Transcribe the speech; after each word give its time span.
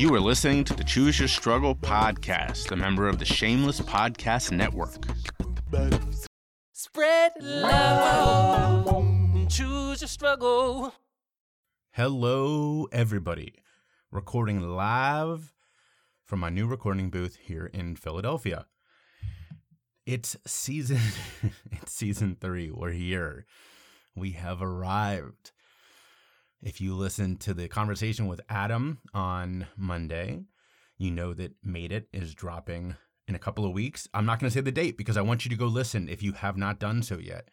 You 0.00 0.14
are 0.14 0.20
listening 0.20 0.64
to 0.64 0.72
the 0.72 0.82
Choose 0.82 1.18
Your 1.18 1.28
Struggle 1.28 1.74
podcast, 1.74 2.72
a 2.72 2.76
member 2.76 3.06
of 3.06 3.18
the 3.18 3.26
Shameless 3.26 3.82
Podcast 3.82 4.50
Network. 4.50 4.96
Spread 6.72 7.32
love. 7.38 8.86
Choose 9.50 10.00
your 10.00 10.08
struggle. 10.08 10.94
Hello, 11.92 12.88
everybody. 12.90 13.56
Recording 14.10 14.60
live 14.60 15.52
from 16.24 16.40
my 16.40 16.48
new 16.48 16.66
recording 16.66 17.10
booth 17.10 17.36
here 17.36 17.66
in 17.66 17.94
Philadelphia. 17.94 18.64
It's 20.06 20.34
season 20.46 21.00
it's 21.70 21.92
season 21.92 22.38
3. 22.40 22.70
We're 22.70 22.92
here. 22.92 23.44
We 24.16 24.30
have 24.30 24.62
arrived. 24.62 25.52
If 26.62 26.78
you 26.80 26.94
listen 26.94 27.38
to 27.38 27.54
the 27.54 27.68
conversation 27.68 28.26
with 28.26 28.42
Adam 28.50 28.98
on 29.14 29.66
Monday, 29.78 30.42
you 30.98 31.10
know 31.10 31.32
that 31.32 31.54
Made 31.64 31.90
It 31.90 32.08
is 32.12 32.34
dropping 32.34 32.96
in 33.26 33.34
a 33.34 33.38
couple 33.38 33.64
of 33.64 33.72
weeks. 33.72 34.06
I'm 34.12 34.26
not 34.26 34.40
going 34.40 34.50
to 34.50 34.54
say 34.54 34.60
the 34.60 34.70
date 34.70 34.98
because 34.98 35.16
I 35.16 35.22
want 35.22 35.44
you 35.44 35.48
to 35.48 35.56
go 35.56 35.64
listen 35.64 36.06
if 36.06 36.22
you 36.22 36.32
have 36.32 36.58
not 36.58 36.78
done 36.78 37.02
so 37.02 37.18
yet. 37.18 37.48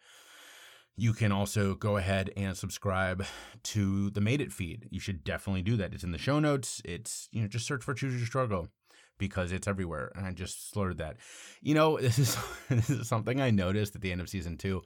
You 0.94 1.14
can 1.14 1.32
also 1.32 1.74
go 1.74 1.96
ahead 1.96 2.30
and 2.36 2.54
subscribe 2.54 3.24
to 3.62 4.10
the 4.10 4.20
Made 4.20 4.42
It 4.42 4.52
feed. 4.52 4.88
You 4.90 5.00
should 5.00 5.24
definitely 5.24 5.62
do 5.62 5.78
that. 5.78 5.94
It's 5.94 6.04
in 6.04 6.12
the 6.12 6.18
show 6.18 6.38
notes. 6.38 6.82
It's, 6.84 7.28
you 7.32 7.40
know, 7.40 7.48
just 7.48 7.66
search 7.66 7.82
for 7.82 7.94
Choose 7.94 8.14
Your 8.14 8.26
Struggle 8.26 8.68
because 9.16 9.52
it's 9.52 9.68
everywhere. 9.68 10.12
And 10.16 10.26
I 10.26 10.32
just 10.32 10.70
slurred 10.70 10.98
that. 10.98 11.16
You 11.62 11.74
know, 11.74 11.96
this 12.00 12.18
is 12.18 12.36
this 12.68 12.90
is 12.90 13.08
something 13.08 13.40
I 13.40 13.52
noticed 13.52 13.94
at 13.94 14.02
the 14.02 14.12
end 14.12 14.20
of 14.20 14.28
season 14.28 14.58
two. 14.58 14.82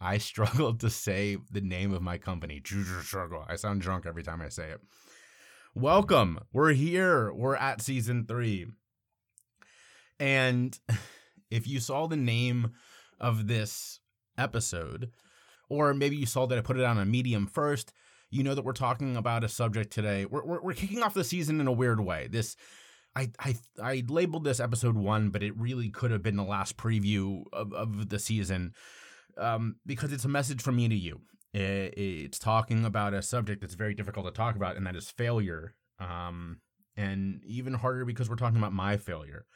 I 0.00 0.18
struggled 0.18 0.80
to 0.80 0.90
say 0.90 1.36
the 1.50 1.60
name 1.60 1.92
of 1.92 2.02
my 2.02 2.18
company, 2.18 2.62
Struggle. 3.02 3.44
I 3.48 3.56
sound 3.56 3.82
drunk 3.82 4.06
every 4.06 4.22
time 4.22 4.40
I 4.40 4.48
say 4.48 4.70
it. 4.70 4.80
Welcome. 5.74 6.40
We're 6.52 6.72
here. 6.72 7.32
We're 7.32 7.56
at 7.56 7.82
season 7.82 8.26
three. 8.26 8.66
And 10.18 10.78
if 11.50 11.68
you 11.68 11.80
saw 11.80 12.06
the 12.06 12.16
name 12.16 12.72
of 13.20 13.46
this 13.46 14.00
episode, 14.38 15.10
or 15.68 15.94
maybe 15.94 16.16
you 16.16 16.26
saw 16.26 16.46
that 16.46 16.58
I 16.58 16.62
put 16.62 16.78
it 16.78 16.84
on 16.84 16.98
a 16.98 17.04
medium 17.04 17.46
first, 17.46 17.92
you 18.30 18.42
know 18.42 18.54
that 18.54 18.64
we're 18.64 18.72
talking 18.72 19.16
about 19.16 19.44
a 19.44 19.48
subject 19.48 19.92
today. 19.92 20.24
We're, 20.24 20.44
we're, 20.44 20.62
we're 20.62 20.72
kicking 20.72 21.02
off 21.02 21.14
the 21.14 21.24
season 21.24 21.60
in 21.60 21.66
a 21.66 21.72
weird 21.72 22.00
way. 22.00 22.28
This, 22.30 22.56
I, 23.14 23.30
I, 23.38 23.56
I 23.82 24.02
labeled 24.08 24.44
this 24.44 24.60
episode 24.60 24.96
one, 24.96 25.30
but 25.30 25.42
it 25.42 25.56
really 25.58 25.90
could 25.90 26.10
have 26.10 26.22
been 26.22 26.36
the 26.36 26.44
last 26.44 26.76
preview 26.76 27.44
of, 27.52 27.72
of 27.72 28.08
the 28.08 28.18
season 28.18 28.72
um, 29.40 29.76
because 29.86 30.12
it's 30.12 30.24
a 30.24 30.28
message 30.28 30.62
from 30.62 30.76
me 30.76 30.88
to 30.88 30.94
you. 30.94 31.20
It, 31.52 31.94
it's 31.96 32.38
talking 32.38 32.84
about 32.84 33.14
a 33.14 33.22
subject 33.22 33.60
that's 33.60 33.74
very 33.74 33.94
difficult 33.94 34.26
to 34.26 34.32
talk 34.32 34.56
about, 34.56 34.76
and 34.76 34.86
that 34.86 34.96
is 34.96 35.10
failure. 35.10 35.74
Um, 35.98 36.60
and 36.96 37.42
even 37.46 37.74
harder 37.74 38.04
because 38.04 38.28
we're 38.28 38.36
talking 38.36 38.58
about 38.58 38.72
my 38.72 38.96
failure. 38.96 39.46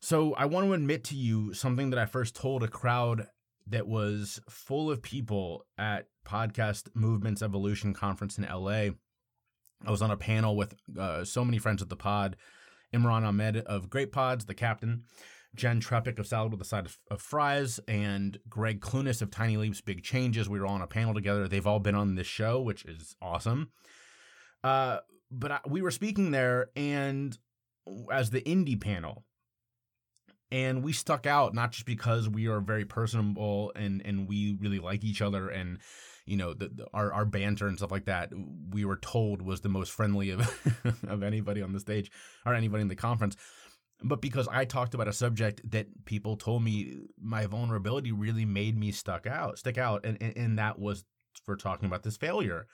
So 0.00 0.34
I 0.34 0.44
want 0.44 0.66
to 0.66 0.74
admit 0.74 1.04
to 1.04 1.16
you 1.16 1.54
something 1.54 1.90
that 1.90 1.98
I 1.98 2.06
first 2.06 2.36
told 2.36 2.62
a 2.62 2.68
crowd 2.68 3.28
that 3.66 3.86
was 3.86 4.40
full 4.48 4.90
of 4.90 5.02
people 5.02 5.64
at 5.78 6.08
Podcast 6.26 6.88
Movements 6.94 7.40
Evolution 7.40 7.94
Conference 7.94 8.36
in 8.36 8.44
LA. 8.44 8.90
I 9.86 9.90
was 9.90 10.02
on 10.02 10.10
a 10.10 10.16
panel 10.16 10.56
with 10.56 10.74
uh, 10.98 11.24
so 11.24 11.44
many 11.44 11.58
friends 11.58 11.80
of 11.80 11.88
the 11.88 11.96
pod 11.96 12.36
Imran 12.94 13.24
Ahmed 13.24 13.56
of 13.58 13.90
Great 13.90 14.12
Pods, 14.12 14.44
the 14.44 14.54
captain, 14.54 15.04
Jen 15.54 15.80
Trepeck 15.80 16.18
of 16.18 16.26
Salad 16.26 16.52
with 16.52 16.60
a 16.60 16.64
Side 16.64 16.86
of, 16.86 16.98
of, 17.10 17.20
Fries, 17.20 17.80
and 17.86 18.38
Greg 18.48 18.80
Clunis 18.80 19.22
of 19.22 19.30
Tiny 19.30 19.56
Leaps 19.56 19.80
Big 19.80 20.02
Changes. 20.02 20.48
We 20.48 20.58
were 20.58 20.66
all 20.66 20.74
on 20.74 20.82
a 20.82 20.86
panel 20.86 21.14
together. 21.14 21.48
They've 21.48 21.66
all 21.66 21.80
been 21.80 21.94
on 21.94 22.14
this 22.14 22.26
show, 22.26 22.60
which 22.60 22.84
is 22.84 23.16
awesome. 23.22 23.70
Uh, 24.62 24.98
but 25.30 25.52
I, 25.52 25.60
we 25.66 25.82
were 25.82 25.90
speaking 25.90 26.30
there, 26.30 26.70
and 26.76 27.36
as 28.10 28.30
the 28.30 28.40
indie 28.42 28.80
panel, 28.80 29.24
and 30.50 30.84
we 30.84 30.92
stuck 30.92 31.26
out 31.26 31.54
not 31.54 31.72
just 31.72 31.84
because 31.84 32.28
we 32.28 32.46
are 32.46 32.60
very 32.60 32.84
personable 32.84 33.72
and 33.74 34.00
and 34.04 34.28
we 34.28 34.56
really 34.60 34.78
like 34.78 35.02
each 35.02 35.20
other 35.20 35.48
and 35.48 35.78
you 36.26 36.36
know 36.36 36.54
the, 36.54 36.68
the, 36.68 36.86
our 36.94 37.12
our 37.12 37.24
banter 37.24 37.66
and 37.66 37.76
stuff 37.78 37.90
like 37.90 38.04
that 38.04 38.30
we 38.70 38.84
were 38.84 38.96
told 38.96 39.42
was 39.42 39.62
the 39.62 39.68
most 39.68 39.90
friendly 39.90 40.30
of 40.30 40.40
of 41.08 41.22
anybody 41.22 41.60
on 41.60 41.72
the 41.72 41.80
stage 41.80 42.10
or 42.46 42.54
anybody 42.54 42.82
in 42.82 42.88
the 42.88 42.94
conference 42.94 43.36
but 44.02 44.20
because 44.20 44.48
I 44.48 44.64
talked 44.64 44.94
about 44.94 45.08
a 45.08 45.12
subject 45.12 45.60
that 45.70 46.04
people 46.04 46.36
told 46.36 46.62
me 46.62 46.96
my 47.20 47.46
vulnerability 47.46 48.12
really 48.12 48.44
made 48.44 48.76
me 48.78 48.92
stuck 48.92 49.26
out 49.26 49.58
stick 49.58 49.78
out 49.78 50.04
and 50.04 50.18
and, 50.20 50.36
and 50.36 50.58
that 50.58 50.78
was 50.78 51.04
for 51.44 51.56
talking 51.56 51.86
about 51.86 52.02
this 52.02 52.16
failure 52.16 52.66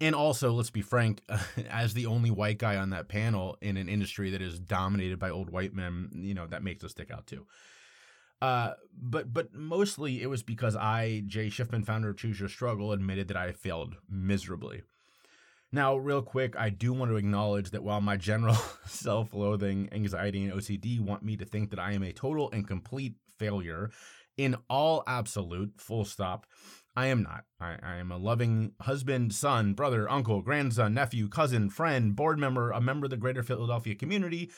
and 0.00 0.14
also, 0.14 0.52
let's 0.52 0.70
be 0.70 0.82
frank, 0.82 1.22
as 1.70 1.94
the 1.94 2.06
only 2.06 2.30
white 2.30 2.58
guy 2.58 2.76
on 2.76 2.90
that 2.90 3.08
panel 3.08 3.56
in 3.60 3.76
an 3.76 3.88
industry 3.88 4.30
that 4.30 4.42
is 4.42 4.58
dominated 4.58 5.18
by 5.18 5.30
old 5.30 5.50
white 5.50 5.74
men, 5.74 6.10
you 6.14 6.34
know, 6.34 6.46
that 6.46 6.62
makes 6.62 6.84
us 6.84 6.92
stick 6.92 7.10
out 7.10 7.26
too. 7.26 7.46
Uh, 8.40 8.74
but 8.96 9.32
but 9.32 9.52
mostly 9.52 10.22
it 10.22 10.28
was 10.28 10.44
because 10.44 10.76
I, 10.76 11.24
Jay 11.26 11.48
Schiffman, 11.48 11.84
founder 11.84 12.10
of 12.10 12.16
Choose 12.16 12.38
Your 12.38 12.48
Struggle, 12.48 12.92
admitted 12.92 13.26
that 13.28 13.36
I 13.36 13.50
failed 13.50 13.96
miserably. 14.08 14.82
Now, 15.70 15.96
real 15.96 16.22
quick, 16.22 16.56
I 16.56 16.70
do 16.70 16.94
want 16.94 17.10
to 17.10 17.16
acknowledge 17.16 17.70
that 17.70 17.82
while 17.82 18.00
my 18.00 18.16
general 18.16 18.56
self 18.86 19.34
loathing, 19.34 19.88
anxiety, 19.92 20.44
and 20.44 20.52
OCD 20.52 20.98
want 20.98 21.22
me 21.22 21.36
to 21.36 21.44
think 21.44 21.70
that 21.70 21.78
I 21.78 21.92
am 21.92 22.02
a 22.02 22.12
total 22.12 22.50
and 22.50 22.66
complete 22.66 23.16
failure 23.38 23.90
in 24.38 24.56
all 24.70 25.02
absolute, 25.06 25.72
full 25.78 26.04
stop, 26.04 26.46
I 26.96 27.06
am 27.06 27.22
not. 27.22 27.44
I, 27.60 27.76
I, 27.82 27.96
am 27.96 28.10
a 28.10 28.16
loving 28.16 28.72
husband, 28.80 29.34
son, 29.34 29.74
brother, 29.74 30.10
uncle, 30.10 30.40
grandson, 30.42 30.94
nephew, 30.94 31.28
cousin, 31.28 31.70
friend, 31.70 32.16
board 32.16 32.38
member, 32.38 32.70
a 32.70 32.80
member 32.80 33.06
of 33.06 33.10
the 33.10 33.16
greater 33.16 33.42
Philadelphia 33.42 33.94
community, 33.94 34.50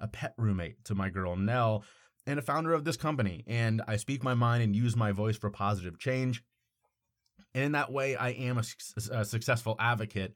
a 0.00 0.08
pet 0.08 0.34
roommate 0.36 0.84
to 0.86 0.94
my 0.94 1.10
girl 1.10 1.36
Nell, 1.36 1.84
and 2.26 2.38
a 2.38 2.42
founder 2.42 2.72
of 2.72 2.84
this 2.84 2.96
company. 2.96 3.44
And 3.46 3.82
I 3.86 3.96
speak 3.96 4.24
my 4.24 4.34
mind 4.34 4.62
and 4.62 4.74
use 4.74 4.96
my 4.96 5.12
voice 5.12 5.36
for 5.36 5.50
positive 5.50 5.98
change. 5.98 6.42
And 7.56 7.64
in 7.64 7.72
that 7.72 7.90
way, 7.90 8.16
I 8.16 8.30
am 8.32 8.58
a, 8.58 8.64
a 9.10 9.24
successful 9.24 9.76
advocate. 9.78 10.34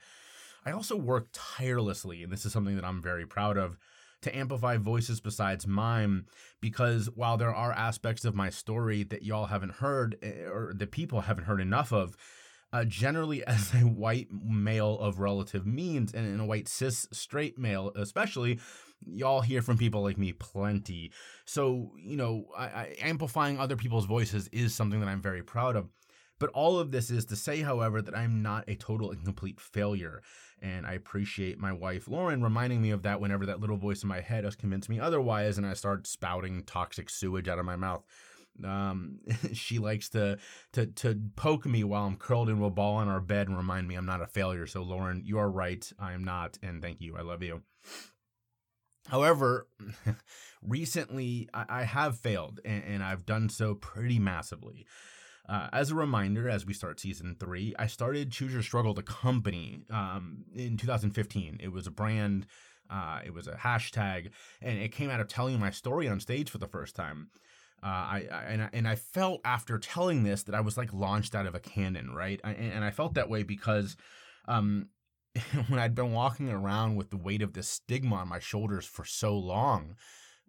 I 0.64 0.72
also 0.72 0.96
work 0.96 1.28
tirelessly, 1.34 2.22
and 2.22 2.32
this 2.32 2.46
is 2.46 2.52
something 2.52 2.76
that 2.76 2.84
I'm 2.84 3.02
very 3.02 3.26
proud 3.26 3.58
of 3.58 3.76
to 4.22 4.34
amplify 4.34 4.78
voices 4.78 5.20
besides 5.20 5.66
mine 5.66 6.24
because 6.60 7.10
while 7.14 7.36
there 7.36 7.54
are 7.54 7.72
aspects 7.72 8.24
of 8.24 8.34
my 8.34 8.48
story 8.48 9.02
that 9.04 9.22
y'all 9.22 9.46
haven't 9.46 9.74
heard 9.74 10.16
eh, 10.22 10.44
or 10.44 10.72
that 10.74 10.90
people 10.90 11.20
haven't 11.22 11.44
heard 11.44 11.60
enough 11.60 11.92
of, 11.92 12.16
uh, 12.72 12.84
generally 12.84 13.44
as 13.46 13.74
a 13.74 13.78
white 13.80 14.28
male 14.32 14.98
of 14.98 15.20
relative 15.20 15.66
means 15.66 16.14
and, 16.14 16.26
and 16.26 16.40
a 16.40 16.44
white 16.44 16.68
cis 16.68 17.06
straight 17.12 17.58
male 17.58 17.92
especially 17.96 18.60
y'all 19.06 19.40
hear 19.40 19.62
from 19.62 19.76
people 19.78 20.02
like 20.02 20.18
me 20.18 20.32
plenty 20.32 21.10
so 21.46 21.90
you 21.98 22.16
know 22.16 22.44
I, 22.56 22.64
I, 22.64 22.96
amplifying 23.00 23.58
other 23.58 23.76
people's 23.76 24.04
voices 24.04 24.48
is 24.52 24.74
something 24.74 25.00
that 25.00 25.08
i'm 25.08 25.22
very 25.22 25.42
proud 25.42 25.74
of 25.74 25.88
but 26.40 26.50
all 26.50 26.80
of 26.80 26.90
this 26.90 27.10
is 27.10 27.24
to 27.24 27.36
say 27.36 27.60
however 27.60 28.02
that 28.02 28.16
i'm 28.16 28.42
not 28.42 28.64
a 28.66 28.74
total 28.74 29.12
and 29.12 29.24
complete 29.24 29.60
failure 29.60 30.20
and 30.62 30.86
I 30.86 30.92
appreciate 30.92 31.58
my 31.58 31.72
wife, 31.72 32.06
Lauren, 32.08 32.42
reminding 32.42 32.82
me 32.82 32.90
of 32.90 33.02
that 33.02 33.20
whenever 33.20 33.46
that 33.46 33.60
little 33.60 33.76
voice 33.76 34.02
in 34.02 34.08
my 34.08 34.20
head 34.20 34.44
has 34.44 34.56
convinced 34.56 34.88
me 34.88 35.00
otherwise 35.00 35.56
and 35.58 35.66
I 35.66 35.74
start 35.74 36.06
spouting 36.06 36.62
toxic 36.64 37.08
sewage 37.08 37.48
out 37.48 37.58
of 37.58 37.64
my 37.64 37.76
mouth. 37.76 38.04
Um, 38.64 39.20
she 39.54 39.78
likes 39.78 40.10
to, 40.10 40.38
to, 40.72 40.86
to 40.86 41.18
poke 41.36 41.66
me 41.66 41.84
while 41.84 42.04
I'm 42.04 42.16
curled 42.16 42.48
into 42.48 42.64
a 42.66 42.70
ball 42.70 42.96
on 42.96 43.08
our 43.08 43.20
bed 43.20 43.48
and 43.48 43.56
remind 43.56 43.88
me 43.88 43.94
I'm 43.94 44.06
not 44.06 44.22
a 44.22 44.26
failure. 44.26 44.66
So, 44.66 44.82
Lauren, 44.82 45.22
you 45.24 45.38
are 45.38 45.50
right. 45.50 45.90
I 45.98 46.12
am 46.12 46.24
not. 46.24 46.58
And 46.62 46.82
thank 46.82 47.00
you. 47.00 47.16
I 47.16 47.22
love 47.22 47.42
you. 47.42 47.62
However, 49.08 49.66
recently 50.62 51.48
I, 51.54 51.64
I 51.68 51.82
have 51.84 52.18
failed 52.18 52.60
and, 52.64 52.84
and 52.84 53.02
I've 53.02 53.24
done 53.24 53.48
so 53.48 53.74
pretty 53.74 54.18
massively. 54.18 54.86
Uh, 55.50 55.66
as 55.72 55.90
a 55.90 55.96
reminder, 55.96 56.48
as 56.48 56.64
we 56.64 56.72
start 56.72 57.00
season 57.00 57.34
three, 57.40 57.74
I 57.76 57.88
started 57.88 58.30
Choose 58.30 58.52
Your 58.52 58.62
Struggle, 58.62 58.94
the 58.94 59.02
company, 59.02 59.80
um, 59.90 60.44
in 60.54 60.76
2015. 60.76 61.58
It 61.60 61.72
was 61.72 61.88
a 61.88 61.90
brand, 61.90 62.46
uh, 62.88 63.18
it 63.26 63.34
was 63.34 63.48
a 63.48 63.54
hashtag, 63.54 64.30
and 64.62 64.78
it 64.78 64.92
came 64.92 65.10
out 65.10 65.18
of 65.18 65.26
telling 65.26 65.58
my 65.58 65.70
story 65.70 66.06
on 66.06 66.20
stage 66.20 66.48
for 66.48 66.58
the 66.58 66.68
first 66.68 66.94
time. 66.94 67.30
Uh, 67.82 67.86
I, 67.86 68.28
I, 68.30 68.42
and 68.44 68.62
I 68.62 68.70
and 68.72 68.86
I 68.86 68.94
felt 68.94 69.40
after 69.44 69.76
telling 69.78 70.22
this 70.22 70.44
that 70.44 70.54
I 70.54 70.60
was 70.60 70.76
like 70.76 70.92
launched 70.92 71.34
out 71.34 71.46
of 71.46 71.56
a 71.56 71.60
cannon, 71.60 72.14
right? 72.14 72.40
I, 72.44 72.52
and 72.52 72.84
I 72.84 72.92
felt 72.92 73.14
that 73.14 73.30
way 73.30 73.42
because 73.42 73.96
um, 74.46 74.90
when 75.66 75.80
I'd 75.80 75.96
been 75.96 76.12
walking 76.12 76.48
around 76.48 76.94
with 76.94 77.10
the 77.10 77.16
weight 77.16 77.42
of 77.42 77.54
this 77.54 77.68
stigma 77.68 78.16
on 78.16 78.28
my 78.28 78.38
shoulders 78.38 78.86
for 78.86 79.04
so 79.04 79.36
long, 79.36 79.96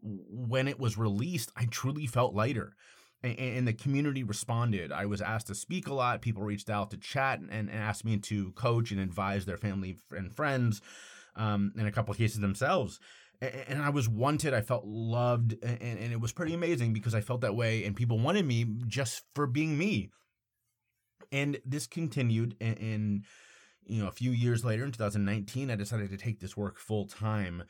when 0.04 0.68
it 0.68 0.80
was 0.80 0.96
released, 0.96 1.52
I 1.56 1.66
truly 1.66 2.06
felt 2.06 2.36
lighter 2.36 2.76
and, 3.24 3.68
the 3.68 3.74
community 3.74 4.24
responded. 4.24 4.92
I 4.92 5.06
was 5.06 5.22
asked 5.22 5.48
to 5.48 5.56
speak 5.56 5.88
a 5.88 5.94
lot. 5.94 6.22
People 6.22 6.44
reached 6.44 6.70
out 6.70 6.92
to 6.92 6.98
chat 6.98 7.40
and, 7.40 7.52
and 7.52 7.70
asked 7.70 8.04
me 8.04 8.18
to 8.18 8.52
coach 8.54 8.92
and 8.92 9.00
advise 9.00 9.46
their 9.46 9.58
family 9.58 9.98
and 10.12 10.34
friends, 10.34 10.82
um, 11.36 11.74
in 11.78 11.86
a 11.86 11.92
couple 11.92 12.12
of 12.12 12.18
cases 12.18 12.40
themselves. 12.40 13.00
And, 13.42 13.82
I 13.82 13.90
was 13.90 14.08
wanted. 14.08 14.54
I 14.54 14.62
felt 14.62 14.86
loved, 14.86 15.54
and, 15.64 15.82
and 15.82 16.14
it 16.14 16.22
was 16.22 16.32
pretty 16.32 16.54
amazing 16.54 16.94
because 16.94 17.16
I 17.16 17.22
felt 17.22 17.42
that 17.42 17.56
way, 17.56 17.84
and 17.86 17.96
people 17.96 18.20
wanted 18.20 18.46
me 18.46 18.66
just 18.86 19.24
for 19.34 19.48
being 19.48 19.78
me. 19.78 20.12
And 21.32 21.58
this 21.66 21.88
continued, 21.88 22.56
and, 22.62 22.78
and 22.78 23.26
you 23.86 24.02
know, 24.02 24.08
a 24.08 24.12
few 24.12 24.32
years 24.32 24.64
later 24.64 24.84
in 24.84 24.92
2019, 24.92 25.72
I 25.72 25.76
decided 25.76 26.12
to 26.12 26.18
take 26.18 26.40
this 26.40 26.56
work 26.56 26.78
full 26.78 27.06
time. 27.06 27.64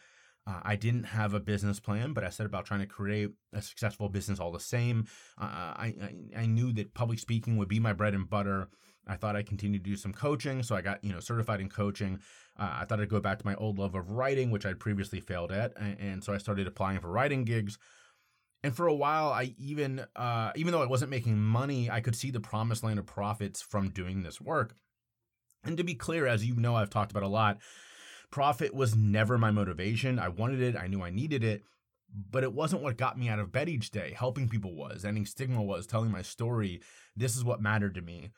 Uh, 0.47 0.59
I 0.63 0.75
didn't 0.75 1.03
have 1.03 1.33
a 1.33 1.39
business 1.39 1.79
plan, 1.79 2.13
but 2.13 2.23
I 2.23 2.29
set 2.29 2.47
about 2.47 2.65
trying 2.65 2.79
to 2.79 2.88
create 2.88 3.29
a 3.53 3.61
successful 3.61 4.09
business 4.09 4.39
all 4.39 4.51
the 4.51 4.59
same. 4.59 5.05
Uh, 5.39 5.45
I, 5.45 5.95
I, 6.01 6.41
I 6.41 6.45
knew 6.47 6.73
that 6.73 6.95
public 6.95 7.19
speaking 7.19 7.57
would 7.57 7.67
be 7.67 7.79
my 7.79 7.93
bread 7.93 8.15
and 8.15 8.29
butter. 8.29 8.69
I 9.07 9.17
thought 9.17 9.35
I'd 9.35 9.47
continue 9.47 9.79
to 9.79 9.83
do 9.83 9.95
some 9.95 10.13
coaching, 10.13 10.63
so 10.63 10.75
I 10.75 10.81
got 10.81 11.03
you 11.03 11.11
know 11.11 11.19
certified 11.19 11.61
in 11.61 11.69
coaching. 11.69 12.19
Uh, 12.57 12.77
I 12.81 12.85
thought 12.85 12.99
I'd 12.99 13.09
go 13.09 13.19
back 13.19 13.39
to 13.39 13.45
my 13.45 13.55
old 13.55 13.77
love 13.77 13.95
of 13.95 14.11
writing, 14.11 14.51
which 14.51 14.65
I'd 14.65 14.79
previously 14.79 15.19
failed 15.19 15.51
at, 15.51 15.73
and, 15.77 15.97
and 15.99 16.23
so 16.23 16.33
I 16.33 16.38
started 16.38 16.67
applying 16.67 16.99
for 16.99 17.09
writing 17.09 17.43
gigs. 17.43 17.77
And 18.63 18.75
for 18.75 18.85
a 18.85 18.93
while, 18.93 19.29
I 19.29 19.55
even 19.57 20.05
uh, 20.15 20.51
even 20.55 20.71
though 20.71 20.83
I 20.83 20.88
wasn't 20.88 21.11
making 21.11 21.38
money, 21.38 21.89
I 21.89 22.01
could 22.01 22.15
see 22.15 22.31
the 22.31 22.39
promised 22.39 22.83
land 22.83 22.99
of 22.99 23.05
profits 23.05 23.61
from 23.61 23.89
doing 23.89 24.23
this 24.23 24.39
work. 24.39 24.75
And 25.63 25.77
to 25.77 25.83
be 25.83 25.95
clear, 25.95 26.27
as 26.27 26.45
you 26.45 26.55
know, 26.55 26.75
I've 26.75 26.89
talked 26.89 27.11
about 27.11 27.23
a 27.23 27.27
lot, 27.27 27.59
profit 28.31 28.74
was 28.74 28.95
never 28.95 29.38
my 29.38 29.51
motivation. 29.51 30.18
I 30.18 30.30
wanted 30.30 30.62
it, 30.62 30.75
I 30.75 30.88
knew 30.88 31.04
I 31.04 31.10
needed 31.10 31.44
it, 31.44 31.63
but 32.31 32.44
it 32.44 32.54
wasn't 32.54 32.81
what 32.81 32.98
got 32.98 33.18
me 33.18 33.30
out 33.30 33.39
of 33.39 33.51
bed 33.51 33.69
each 33.69 33.92
day. 33.92 34.16
Helping 34.18 34.50
people 34.50 34.74
was, 34.74 35.06
ending 35.06 35.25
stigma 35.25 35.62
was, 35.62 35.86
telling 35.86 36.12
my 36.12 36.22
story. 36.22 36.81
This 37.16 37.36
is 37.36 37.44
what 37.44 37.62
mattered 37.62 37.95
to 37.95 38.01
me. 38.01 38.31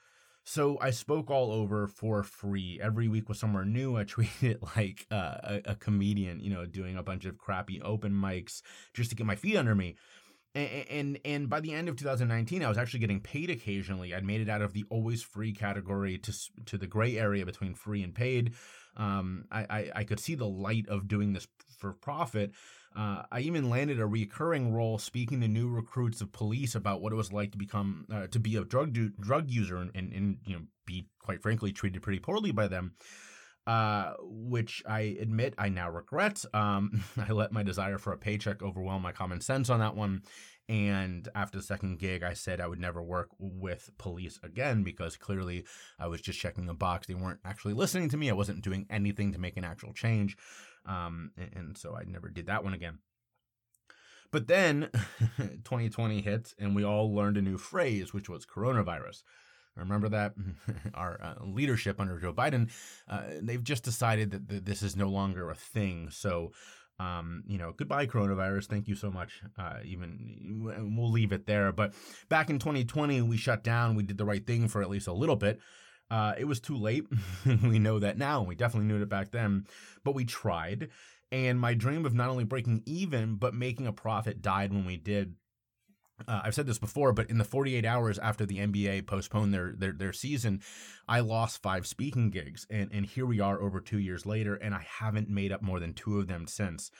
So 0.46 0.78
I 0.82 0.92
spoke 0.92 1.32
all 1.32 1.52
over 1.52 1.88
for 1.88 2.22
free. 2.22 2.80
Every 2.82 3.08
week 3.08 3.30
was 3.30 3.40
somewhere 3.40 3.66
new. 3.66 3.96
I 3.96 4.04
treated 4.04 4.44
it 4.44 4.64
like 4.76 5.06
uh, 5.10 5.38
a, 5.44 5.62
a 5.68 5.76
comedian, 5.76 6.40
you 6.40 6.50
know, 6.50 6.66
doing 6.66 6.98
a 6.98 7.04
bunch 7.04 7.26
of 7.26 7.38
crappy 7.38 7.82
open 7.82 8.12
mics 8.12 8.62
just 8.94 9.10
to 9.12 9.16
get 9.16 9.26
my 9.26 9.36
feet 9.36 9.56
under 9.56 9.76
me. 9.76 9.96
And, 10.56 10.86
and 10.90 11.20
and 11.26 11.50
by 11.50 11.62
the 11.62 11.74
end 11.74 11.90
of 11.90 11.96
2019, 11.96 12.64
I 12.64 12.70
was 12.70 12.78
actually 12.78 13.00
getting 13.00 13.22
paid 13.22 13.50
occasionally. 13.50 14.14
I'd 14.14 14.24
made 14.24 14.42
it 14.42 14.50
out 14.50 14.62
of 14.62 14.74
the 14.74 14.86
always 14.90 15.24
free 15.24 15.52
category 15.52 16.20
to 16.20 16.34
to 16.66 16.78
the 16.78 16.86
gray 16.86 17.18
area 17.18 17.44
between 17.44 17.74
free 17.74 18.04
and 18.04 18.14
paid. 18.14 18.54
Um, 18.98 19.46
I, 19.52 19.62
I, 19.70 19.92
I 19.96 20.04
could 20.04 20.20
see 20.20 20.36
the 20.36 20.48
light 20.48 20.88
of 20.88 21.08
doing 21.08 21.34
this 21.34 21.48
for 21.78 21.94
profit. 21.94 22.52
Uh, 22.96 23.24
I 23.32 23.40
even 23.40 23.70
landed 23.70 24.00
a 24.00 24.06
recurring 24.06 24.72
role 24.72 25.00
speaking 25.00 25.42
to 25.42 25.48
new 25.48 25.68
recruits 25.68 26.22
of 26.22 26.32
police 26.32 26.76
about 26.76 27.02
what 27.02 27.12
it 27.12 27.16
was 27.16 27.34
like 27.34 27.52
to 27.52 27.58
become 27.58 28.06
uh, 28.14 28.28
to 28.28 28.40
be 28.40 28.56
a 28.56 28.64
drug 28.64 28.94
do- 28.94 29.14
drug 29.20 29.50
user 29.50 29.78
and, 29.78 29.92
and, 29.96 30.14
and 30.14 30.38
you 30.46 30.56
know 30.56 30.62
be 30.86 31.08
quite 31.20 31.42
frankly 31.42 31.72
treated 31.72 32.02
pretty 32.02 32.20
poorly 32.20 32.52
by 32.52 32.68
them. 32.68 32.94
Uh, 33.66 34.12
which 34.20 34.84
I 34.86 35.18
admit 35.22 35.54
I 35.58 35.70
now 35.70 35.90
regret. 35.90 36.44
Um, 36.54 37.02
I 37.18 37.32
let 37.32 37.54
my 37.54 37.64
desire 37.64 37.98
for 37.98 38.12
a 38.12 38.18
paycheck 38.18 38.62
overwhelm 38.62 39.02
my 39.02 39.14
common 39.14 39.40
sense 39.40 39.70
on 39.70 39.80
that 39.80 39.96
one. 39.96 40.24
And 40.70 41.28
after 41.36 41.58
the 41.58 41.64
second 41.64 42.00
gig, 42.00 42.24
I 42.24 42.34
said 42.34 42.62
I 42.62 42.68
would 42.68 42.80
never 42.80 43.02
work 43.02 43.30
with 43.38 43.90
police 43.98 44.40
again 44.44 44.84
because 44.84 45.18
clearly 45.18 45.66
I 46.00 46.08
was 46.08 46.22
just 46.22 46.40
checking 46.40 46.70
a 46.70 46.74
box. 46.74 47.08
They 47.08 47.16
weren't 47.16 47.42
actually 47.44 47.74
listening 47.74 48.10
to 48.10 48.18
me. 48.18 48.30
I 48.30 48.34
wasn't 48.34 48.64
doing 48.64 48.86
anything 48.90 49.34
to 49.34 49.40
make 49.40 49.58
an 49.58 49.66
actual 49.66 49.94
change. 49.94 50.38
Um, 50.86 51.32
and, 51.38 51.50
and 51.54 51.78
so 51.78 51.96
I 51.96 52.04
never 52.06 52.30
did 52.30 52.48
that 52.48 52.64
one 52.64 52.74
again. 52.74 53.00
But 54.32 54.48
then 54.48 54.90
2020 55.38 56.22
hit 56.22 56.54
and 56.58 56.76
we 56.76 56.84
all 56.84 57.14
learned 57.14 57.38
a 57.38 57.42
new 57.42 57.58
phrase, 57.58 58.14
which 58.14 58.30
was 58.30 58.46
coronavirus. 58.46 59.24
Remember 59.76 60.10
that 60.10 60.34
our 60.94 61.20
uh, 61.22 61.46
leadership 61.46 62.00
under 62.00 62.20
Joe 62.20 62.34
Biden, 62.34 62.70
uh, 63.08 63.24
they've 63.42 63.64
just 63.64 63.84
decided 63.84 64.32
that 64.32 64.50
th- 64.50 64.64
this 64.64 64.84
is 64.84 64.96
no 64.96 65.10
longer 65.10 65.50
a 65.50 65.56
thing. 65.56 66.10
So, 66.12 66.52
um, 67.00 67.44
you 67.48 67.58
know, 67.58 67.74
goodbye 67.76 68.06
coronavirus. 68.06 68.68
Thank 68.68 68.88
you 68.88 68.96
so 68.96 69.10
much. 69.10 69.42
Uh, 69.58 69.78
even 69.84 70.94
we'll 70.98 71.12
leave 71.12 71.32
it 71.32 71.46
there. 71.48 71.72
But 71.72 71.94
back 72.30 72.50
in 72.50 72.60
2020, 72.60 73.22
we 73.22 73.38
shut 73.38 73.64
down. 73.64 73.96
We 73.96 74.04
did 74.04 74.18
the 74.18 74.26
right 74.26 74.46
thing 74.46 74.68
for 74.68 74.82
at 74.82 74.90
least 74.90 75.08
a 75.08 75.14
little 75.14 75.36
bit. 75.36 75.60
Uh, 76.12 76.34
it 76.38 76.46
was 76.46 76.60
too 76.60 76.78
late. 76.78 77.06
we 77.64 77.80
know 77.80 78.00
that 78.00 78.18
now. 78.18 78.44
We 78.44 78.56
definitely 78.56 78.88
knew 78.88 79.02
it 79.02 79.10
back 79.10 79.32
then, 79.32 79.66
but 80.04 80.14
we 80.14 80.26
tried. 80.26 80.90
And 81.32 81.60
my 81.60 81.74
dream 81.74 82.06
of 82.06 82.14
not 82.14 82.30
only 82.30 82.44
breaking 82.44 82.84
even, 82.86 83.36
but 83.36 83.56
making 83.56 83.88
a 83.88 83.94
profit 83.94 84.42
died 84.42 84.72
when 84.72 84.86
we 84.86 84.98
did. 84.98 85.34
Uh, 86.28 86.42
I've 86.44 86.56
said 86.56 86.68
this 86.68 86.80
before, 86.80 87.12
but 87.12 87.30
in 87.30 87.38
the 87.38 87.44
48 87.44 87.86
hours 87.86 88.20
after 88.20 88.46
the 88.46 88.60
NBA 88.60 89.08
postponed 89.08 89.54
their, 89.54 89.74
their 89.76 89.92
their 89.92 90.14
season, 90.14 90.62
I 91.08 91.22
lost 91.22 91.62
five 91.62 91.88
speaking 91.88 92.30
gigs, 92.30 92.68
and 92.70 92.92
and 92.92 93.06
here 93.06 93.26
we 93.26 93.40
are 93.40 93.62
over 93.62 93.82
two 93.82 94.00
years 94.00 94.26
later, 94.26 94.56
and 94.56 94.76
I 94.76 94.86
haven't 95.00 95.30
made 95.30 95.52
up 95.52 95.62
more 95.62 95.80
than 95.80 95.94
two 95.94 96.20
of 96.20 96.28
them 96.28 96.48
since. 96.48 96.92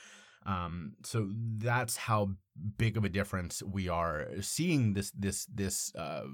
Um, 0.46 0.94
so 1.02 1.30
that's 1.58 1.96
how 1.96 2.30
big 2.76 2.96
of 2.96 3.04
a 3.04 3.08
difference 3.08 3.62
we 3.62 3.88
are 3.88 4.28
seeing 4.40 4.94
this 4.94 5.10
this 5.12 5.46
this 5.46 5.94
uh, 5.94 6.24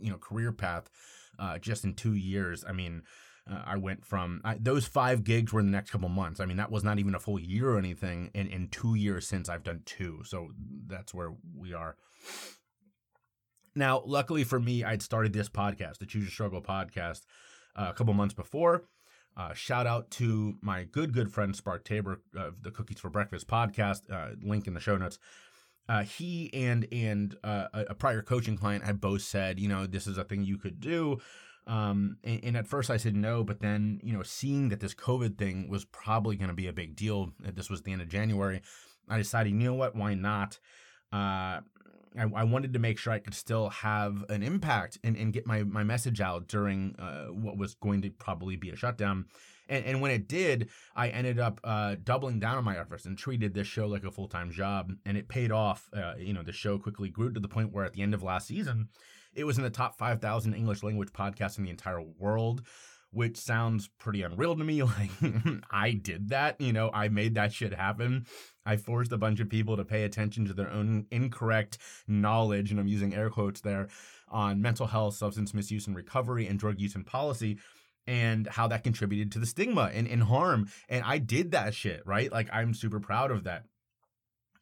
you 0.00 0.10
know 0.10 0.18
career 0.18 0.52
path 0.52 0.90
uh, 1.38 1.58
just 1.58 1.84
in 1.84 1.94
two 1.94 2.14
years. 2.14 2.64
I 2.66 2.72
mean, 2.72 3.02
uh, 3.50 3.62
I 3.66 3.76
went 3.76 4.04
from 4.04 4.40
I, 4.44 4.56
those 4.60 4.86
five 4.86 5.24
gigs 5.24 5.52
were 5.52 5.60
in 5.60 5.66
the 5.66 5.72
next 5.72 5.90
couple 5.90 6.08
months. 6.08 6.40
I 6.40 6.46
mean, 6.46 6.56
that 6.58 6.70
was 6.70 6.84
not 6.84 6.98
even 6.98 7.14
a 7.14 7.20
full 7.20 7.40
year 7.40 7.70
or 7.70 7.78
anything. 7.78 8.30
And 8.34 8.48
in 8.48 8.68
two 8.68 8.94
years 8.94 9.26
since 9.26 9.48
I've 9.48 9.64
done 9.64 9.82
two, 9.84 10.22
so 10.24 10.50
that's 10.86 11.12
where 11.12 11.32
we 11.56 11.74
are. 11.74 11.96
Now, 13.74 14.02
luckily 14.04 14.44
for 14.44 14.60
me, 14.60 14.84
I'd 14.84 15.02
started 15.02 15.32
this 15.32 15.48
podcast, 15.48 15.98
the 15.98 16.06
Choose 16.06 16.24
Your 16.24 16.30
Struggle 16.30 16.60
podcast, 16.60 17.22
uh, 17.74 17.86
a 17.88 17.94
couple 17.94 18.12
months 18.14 18.34
before. 18.34 18.84
Uh, 19.34 19.54
shout 19.54 19.86
out 19.86 20.10
to 20.10 20.58
my 20.60 20.84
good, 20.84 21.14
good 21.14 21.32
friend 21.32 21.56
Spark 21.56 21.84
Tabor 21.84 22.20
of 22.36 22.62
the 22.62 22.70
Cookies 22.70 23.00
for 23.00 23.08
Breakfast 23.08 23.48
podcast. 23.48 24.02
Uh, 24.12 24.34
link 24.42 24.66
in 24.66 24.74
the 24.74 24.80
show 24.80 24.98
notes. 24.98 25.18
Uh, 25.88 26.02
he 26.04 26.52
and 26.52 26.86
and 26.92 27.36
uh, 27.42 27.66
a 27.72 27.94
prior 27.94 28.22
coaching 28.22 28.56
client 28.56 28.84
had 28.84 29.00
both 29.00 29.22
said, 29.22 29.58
you 29.58 29.68
know, 29.68 29.86
this 29.86 30.06
is 30.06 30.16
a 30.16 30.24
thing 30.24 30.44
you 30.44 30.58
could 30.58 30.80
do. 30.80 31.18
Um, 31.66 32.16
and, 32.24 32.40
and, 32.42 32.56
at 32.56 32.66
first 32.66 32.90
I 32.90 32.96
said 32.96 33.14
no, 33.14 33.44
but 33.44 33.60
then 33.60 34.00
you 34.02 34.12
know, 34.12 34.24
seeing 34.24 34.68
that 34.70 34.80
this 34.80 34.94
COVID 34.94 35.38
thing 35.38 35.68
was 35.68 35.84
probably 35.84 36.34
going 36.34 36.48
to 36.48 36.54
be 36.54 36.66
a 36.66 36.72
big 36.72 36.96
deal, 36.96 37.32
this 37.38 37.70
was 37.70 37.82
the 37.82 37.92
end 37.92 38.02
of 38.02 38.08
January, 38.08 38.62
I 39.08 39.18
decided, 39.18 39.52
you 39.52 39.58
know 39.58 39.74
what, 39.74 39.94
why 39.94 40.14
not? 40.14 40.58
Uh, 41.12 41.60
I, 42.18 42.24
I, 42.34 42.44
wanted 42.44 42.72
to 42.72 42.78
make 42.78 42.98
sure 42.98 43.12
I 43.12 43.18
could 43.18 43.34
still 43.34 43.68
have 43.70 44.24
an 44.28 44.42
impact 44.42 44.98
and, 45.04 45.16
and 45.16 45.32
get 45.32 45.46
my, 45.46 45.62
my 45.62 45.84
message 45.84 46.20
out 46.20 46.48
during 46.48 46.94
uh, 46.98 47.26
what 47.26 47.56
was 47.56 47.74
going 47.74 48.02
to 48.02 48.10
probably 48.10 48.56
be 48.56 48.70
a 48.70 48.76
shutdown. 48.76 49.26
And, 49.68 49.84
and 49.84 50.00
when 50.00 50.10
it 50.10 50.28
did, 50.28 50.68
I 50.94 51.08
ended 51.08 51.38
up 51.38 51.60
uh, 51.64 51.96
doubling 52.02 52.40
down 52.40 52.58
on 52.58 52.64
my 52.64 52.78
efforts 52.78 53.04
and 53.04 53.16
treated 53.16 53.54
this 53.54 53.66
show 53.66 53.86
like 53.86 54.04
a 54.04 54.10
full 54.10 54.28
time 54.28 54.50
job. 54.50 54.92
And 55.06 55.16
it 55.16 55.28
paid 55.28 55.52
off. 55.52 55.88
Uh, 55.92 56.14
you 56.18 56.32
know, 56.32 56.42
the 56.42 56.52
show 56.52 56.78
quickly 56.78 57.08
grew 57.08 57.32
to 57.32 57.40
the 57.40 57.48
point 57.48 57.72
where 57.72 57.84
at 57.84 57.92
the 57.92 58.02
end 58.02 58.14
of 58.14 58.22
last 58.22 58.48
season, 58.48 58.88
it 59.34 59.44
was 59.44 59.58
in 59.58 59.64
the 59.64 59.70
top 59.70 59.98
5,000 59.98 60.54
English 60.54 60.82
language 60.82 61.12
podcasts 61.12 61.58
in 61.58 61.64
the 61.64 61.70
entire 61.70 62.02
world 62.02 62.62
which 63.12 63.36
sounds 63.36 63.88
pretty 63.98 64.22
unreal 64.22 64.56
to 64.56 64.64
me. 64.64 64.82
Like, 64.92 65.10
I 65.70 65.92
did 65.92 66.30
that, 66.30 66.60
you 66.60 66.72
know, 66.72 66.90
I 66.92 67.08
made 67.08 67.34
that 67.34 67.52
shit 67.52 67.72
happen. 67.72 68.26
I 68.66 68.76
forced 68.76 69.12
a 69.12 69.18
bunch 69.18 69.40
of 69.40 69.48
people 69.48 69.76
to 69.76 69.84
pay 69.84 70.04
attention 70.04 70.46
to 70.46 70.54
their 70.54 70.70
own 70.70 71.06
incorrect 71.10 71.78
knowledge, 72.08 72.70
and 72.70 72.80
I'm 72.80 72.88
using 72.88 73.14
air 73.14 73.30
quotes 73.30 73.60
there, 73.60 73.88
on 74.28 74.60
mental 74.60 74.86
health, 74.86 75.14
substance 75.14 75.54
misuse 75.54 75.86
and 75.86 75.96
recovery, 75.96 76.46
and 76.46 76.58
drug 76.58 76.80
use 76.80 76.94
and 76.94 77.06
policy, 77.06 77.58
and 78.06 78.46
how 78.46 78.66
that 78.68 78.84
contributed 78.84 79.30
to 79.32 79.38
the 79.38 79.46
stigma 79.46 79.90
and, 79.92 80.08
and 80.08 80.24
harm. 80.24 80.68
And 80.88 81.04
I 81.04 81.18
did 81.18 81.52
that 81.52 81.74
shit, 81.74 82.02
right? 82.06 82.32
Like, 82.32 82.48
I'm 82.52 82.74
super 82.74 83.00
proud 83.00 83.30
of 83.30 83.44
that. 83.44 83.64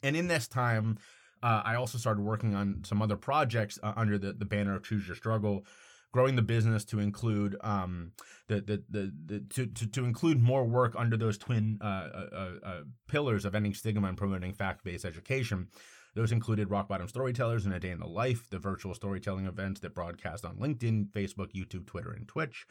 And 0.02 0.16
in 0.16 0.28
this 0.28 0.48
time, 0.48 0.98
uh, 1.42 1.62
I 1.64 1.74
also 1.76 1.98
started 1.98 2.22
working 2.22 2.54
on 2.54 2.82
some 2.84 3.02
other 3.02 3.16
projects 3.16 3.78
uh, 3.82 3.92
under 3.96 4.18
the, 4.18 4.32
the 4.32 4.44
banner 4.44 4.76
of 4.76 4.84
Choose 4.84 5.06
Your 5.06 5.16
Struggle 5.16 5.64
growing 6.12 6.36
the 6.36 6.42
business 6.42 6.84
to 6.84 6.98
include 6.98 7.56
um, 7.60 8.12
the, 8.48 8.60
the, 8.60 8.82
the, 8.90 9.12
the 9.26 9.40
to, 9.50 9.66
to, 9.66 9.86
to 9.86 10.04
include 10.04 10.42
more 10.42 10.64
work 10.64 10.94
under 10.96 11.16
those 11.16 11.38
twin 11.38 11.78
uh, 11.80 11.84
uh, 11.84 12.26
uh, 12.32 12.66
uh 12.66 12.80
pillars 13.08 13.44
of 13.44 13.54
ending 13.54 13.74
stigma 13.74 14.08
and 14.08 14.18
promoting 14.18 14.52
fact-based 14.52 15.04
education. 15.04 15.68
Those 16.14 16.32
included 16.32 16.70
Rock 16.70 16.88
Bottom 16.88 17.06
Storytellers 17.06 17.64
and 17.64 17.74
A 17.74 17.78
Day 17.78 17.90
in 17.90 18.00
the 18.00 18.06
Life, 18.06 18.50
the 18.50 18.58
virtual 18.58 18.94
storytelling 18.94 19.46
events 19.46 19.80
that 19.80 19.94
broadcast 19.94 20.44
on 20.44 20.56
LinkedIn, 20.56 21.10
Facebook, 21.10 21.52
YouTube, 21.52 21.86
Twitter, 21.86 22.10
and 22.10 22.26
Twitch. 22.26 22.66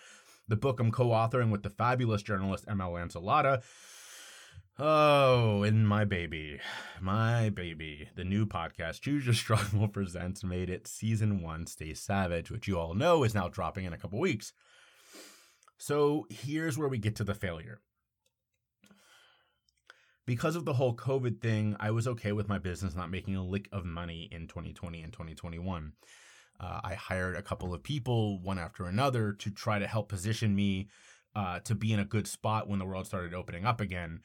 The 0.50 0.58
book 0.58 0.82
I'm 0.82 0.92
co-authoring 0.92 1.50
with 1.50 1.64
the 1.64 1.70
fabulous 1.70 2.22
journalist 2.22 2.66
ML 2.66 2.92
Lancellotta, 2.92 3.62
Oh, 4.82 5.64
and 5.64 5.86
my 5.86 6.06
baby, 6.06 6.62
my 7.02 7.50
baby, 7.50 8.08
the 8.16 8.24
new 8.24 8.46
podcast 8.46 9.02
Choose 9.02 9.26
Your 9.26 9.34
Struggle 9.34 9.88
presents 9.90 10.42
Made 10.42 10.70
It 10.70 10.88
Season 10.88 11.42
1 11.42 11.68
Stay 11.68 11.94
Savage, 11.94 12.50
which 12.50 12.66
you 12.66 12.80
all 12.80 12.94
know 12.94 13.26
is 13.26 13.36
now 13.36 13.50
dropping 13.50 13.84
in 13.84 13.92
a 13.92 13.98
couple 13.98 14.22
weeks. 14.22 14.54
So 15.78 16.28
here's 16.30 16.78
where 16.78 16.88
we 16.88 16.98
get 16.98 17.18
to 17.18 17.26
the 17.26 17.34
failure. 17.34 17.82
Because 20.26 20.56
of 20.56 20.64
the 20.64 20.76
whole 20.76 20.96
COVID 20.96 21.42
thing, 21.42 21.76
I 21.78 21.92
was 21.92 22.08
okay 22.08 22.32
with 22.32 22.48
my 22.48 22.58
business 22.58 22.96
not 22.96 23.12
making 23.12 23.36
a 23.36 23.44
lick 23.44 23.68
of 23.74 23.84
money 23.84 24.30
in 24.32 24.48
2020 24.48 25.02
and 25.02 25.12
2021. 25.12 25.92
Uh, 26.58 26.80
I 26.86 26.94
hired 26.94 27.36
a 27.36 27.42
couple 27.42 27.74
of 27.74 27.84
people, 27.84 28.40
one 28.40 28.58
after 28.58 28.86
another, 28.86 29.34
to 29.34 29.52
try 29.52 29.78
to 29.78 29.88
help 29.88 30.08
position 30.08 30.56
me 30.56 30.88
uh, 31.36 31.60
to 31.66 31.76
be 31.76 31.92
in 31.92 32.00
a 32.00 32.06
good 32.06 32.28
spot 32.28 32.70
when 32.70 32.80
the 32.80 32.86
world 32.86 33.08
started 33.08 33.34
opening 33.34 33.66
up 33.66 33.82
again. 33.82 34.22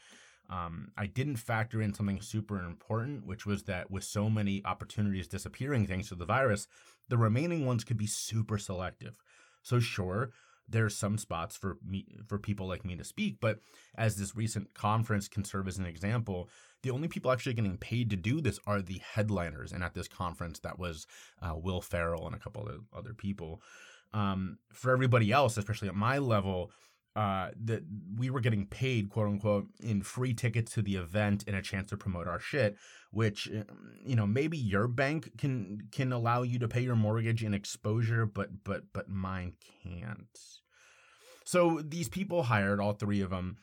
Um, 0.51 0.93
I 0.97 1.07
didn't 1.07 1.37
factor 1.37 1.81
in 1.81 1.95
something 1.95 2.21
super 2.21 2.59
important, 2.59 3.27
which 3.27 3.47
was 3.47 3.65
that 3.65 3.91
with 3.91 4.05
so 4.05 4.29
many 4.29 4.63
opportunities 4.65 5.27
disappearing 5.27 5.87
thanks 5.87 6.09
to 6.09 6.15
the 6.15 6.27
virus, 6.27 6.69
the 7.09 7.17
remaining 7.17 7.67
ones 7.67 7.85
could 7.85 7.97
be 7.97 8.07
super 8.07 8.59
selective. 8.59 9.23
So, 9.63 9.81
sure, 9.81 10.33
there's 10.69 10.97
some 10.97 11.19
spots 11.19 11.57
for 11.57 11.79
me 11.87 12.07
for 12.27 12.39
people 12.39 12.67
like 12.67 12.85
me 12.85 12.97
to 12.97 13.05
speak. 13.05 13.39
But 13.41 13.61
as 13.97 14.17
this 14.17 14.37
recent 14.37 14.75
conference 14.75 15.29
can 15.29 15.45
serve 15.45 15.69
as 15.69 15.79
an 15.79 15.87
example, 15.87 16.49
the 16.83 16.91
only 16.91 17.09
people 17.09 17.31
actually 17.31 17.55
getting 17.55 17.79
paid 17.79 18.11
to 18.11 18.17
do 18.17 18.41
this 18.41 18.59
are 18.67 18.83
the 18.83 19.01
headliners. 19.15 19.73
And 19.73 19.83
at 19.83 19.95
this 19.95 20.09
conference, 20.09 20.59
that 20.61 20.79
was 20.79 21.07
uh, 21.43 21.55
Will 21.57 21.81
Ferrell 21.81 22.27
and 22.27 22.35
a 22.35 22.39
couple 22.39 22.67
of 22.67 22.85
other 22.97 23.15
people. 23.15 23.63
Um, 24.13 24.59
for 24.73 24.93
everybody 24.93 25.33
else, 25.33 25.57
especially 25.57 25.89
at 25.89 25.95
my 25.95 26.19
level, 26.19 26.71
uh, 27.16 27.50
that 27.64 27.83
we 28.16 28.28
were 28.28 28.40
getting 28.40 28.66
paid, 28.66 29.09
quote 29.09 29.28
unquote, 29.28 29.68
in 29.80 30.02
free 30.02 30.35
tickets 30.35 30.73
to 30.73 30.83
the 30.83 30.97
event 30.97 31.44
and 31.47 31.54
a 31.54 31.62
chance 31.62 31.90
to 31.90 31.97
promote 31.97 32.26
our 32.26 32.40
shit. 32.40 32.76
Which, 33.12 33.49
um, 33.49 33.64
you 34.04 34.16
know, 34.16 34.26
maybe 34.26 34.59
your 34.59 34.88
bank 34.88 35.38
can 35.38 35.83
can 35.92 36.12
allow 36.12 36.42
you 36.42 36.59
to 36.59 36.68
pay 36.68 36.80
your 36.80 36.97
mortgage 36.97 37.44
in 37.44 37.54
exposure, 37.54 38.26
but 38.26 38.64
but 38.64 38.92
but 38.92 39.09
mine 39.09 39.54
can't. 39.83 40.38
So 41.44 41.80
these 41.85 42.09
people 42.09 42.44
hired 42.44 42.80
all 42.80 42.94
three 42.94 43.21
of 43.21 43.30
them. 43.30 43.59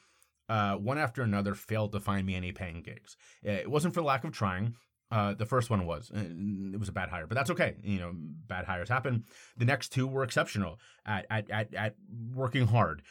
Uh, 0.48 0.75
one 0.75 0.98
after 0.98 1.22
another 1.22 1.55
failed 1.55 1.93
to 1.93 2.00
find 2.00 2.25
me 2.25 2.36
any 2.36 2.51
paying 2.51 2.81
gigs. 2.81 3.15
It 3.41 3.70
wasn't 3.70 3.93
for 3.93 4.01
lack 4.01 4.24
of 4.24 4.31
trying. 4.31 4.75
Uh, 5.12 5.34
the 5.34 5.46
first 5.46 5.70
one 5.70 5.86
was 5.86 6.10
it 6.13 6.79
was 6.79 6.88
a 6.88 6.93
bad 6.93 7.10
hire, 7.10 7.27
but 7.27 7.36
that's 7.36 7.50
okay. 7.50 7.75
You 7.84 8.00
know, 8.00 8.13
bad 8.15 8.63
hires 8.63 8.88
happen. 8.88 9.25
The 9.58 9.65
next 9.65 9.89
two 9.89 10.08
were 10.08 10.24
exceptional 10.24 10.79
at 11.05 11.25
at 11.29 11.50
at, 11.50 11.74
at 11.74 11.96
working 12.34 12.67
hard. 12.67 13.01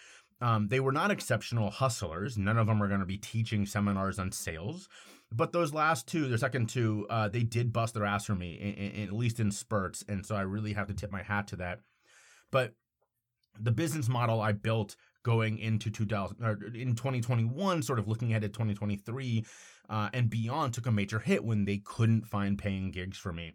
Um, 0.40 0.68
they 0.68 0.80
were 0.80 0.92
not 0.92 1.10
exceptional 1.10 1.70
hustlers. 1.70 2.38
None 2.38 2.56
of 2.56 2.66
them 2.66 2.82
are 2.82 2.88
going 2.88 3.00
to 3.00 3.06
be 3.06 3.18
teaching 3.18 3.66
seminars 3.66 4.18
on 4.18 4.32
sales. 4.32 4.88
But 5.32 5.52
those 5.52 5.72
last 5.72 6.08
two, 6.08 6.28
the 6.28 6.38
second 6.38 6.68
two, 6.68 7.06
uh, 7.08 7.28
they 7.28 7.42
did 7.42 7.72
bust 7.72 7.94
their 7.94 8.04
ass 8.04 8.24
for 8.24 8.34
me, 8.34 8.54
in, 8.54 8.74
in, 8.74 9.08
at 9.08 9.12
least 9.12 9.38
in 9.38 9.50
spurts. 9.50 10.04
And 10.08 10.24
so 10.24 10.34
I 10.34 10.42
really 10.42 10.72
have 10.72 10.88
to 10.88 10.94
tip 10.94 11.12
my 11.12 11.22
hat 11.22 11.46
to 11.48 11.56
that. 11.56 11.80
But 12.50 12.74
the 13.58 13.70
business 13.70 14.08
model 14.08 14.40
I 14.40 14.52
built 14.52 14.96
going 15.22 15.58
into 15.58 15.90
2000 15.90 16.42
or 16.42 16.58
in 16.74 16.94
2021, 16.94 17.82
sort 17.82 17.98
of 17.98 18.08
looking 18.08 18.30
ahead 18.30 18.44
at 18.44 18.52
2023 18.52 19.44
uh, 19.88 20.08
and 20.12 20.30
beyond, 20.30 20.72
took 20.72 20.86
a 20.86 20.92
major 20.92 21.18
hit 21.18 21.44
when 21.44 21.64
they 21.64 21.78
couldn't 21.78 22.26
find 22.26 22.58
paying 22.58 22.90
gigs 22.90 23.18
for 23.18 23.32
me. 23.32 23.52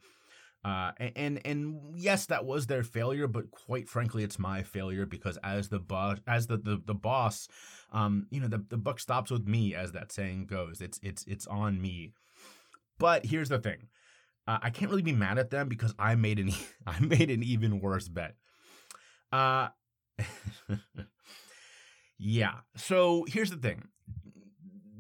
Uh, 0.66 0.92
and 1.16 1.40
and 1.46 1.80
yes, 1.96 2.26
that 2.26 2.44
was 2.44 2.66
their 2.66 2.82
failure, 2.82 3.28
but 3.28 3.52
quite 3.52 3.88
frankly, 3.88 4.24
it's 4.24 4.40
my 4.40 4.64
failure 4.64 5.06
because 5.06 5.38
as 5.44 5.70
the 5.70 5.78
boss, 5.78 6.18
as 6.26 6.48
the 6.48 6.58
the, 6.58 6.82
the 6.84 6.96
boss, 6.96 7.48
um, 7.94 8.26
you 8.32 8.40
know, 8.42 8.48
the, 8.48 8.66
the 8.70 8.78
buck 8.78 9.00
stops 9.00 9.30
with 9.30 9.48
me, 9.48 9.76
as 9.76 9.92
that 9.92 10.12
saying 10.12 10.48
goes. 10.48 10.82
It's 10.82 11.00
it's 11.04 11.24
it's 11.26 11.46
on 11.46 11.80
me. 11.80 12.14
But 12.98 13.28
here's 13.28 13.50
the 13.50 13.60
thing, 13.60 13.90
uh, 14.48 14.58
I 14.60 14.72
can't 14.72 14.90
really 14.90 15.04
be 15.04 15.14
mad 15.14 15.38
at 15.38 15.52
them 15.52 15.70
because 15.70 15.94
I 16.00 16.16
made 16.16 16.40
an 16.40 16.50
I 16.88 17.00
made 17.00 17.30
an 17.30 17.44
even 17.44 17.80
worse 17.80 18.08
bet. 18.08 18.34
Uh, 19.32 19.68
yeah. 22.18 22.56
So 22.76 23.24
here's 23.28 23.52
the 23.52 23.58
thing 23.58 23.90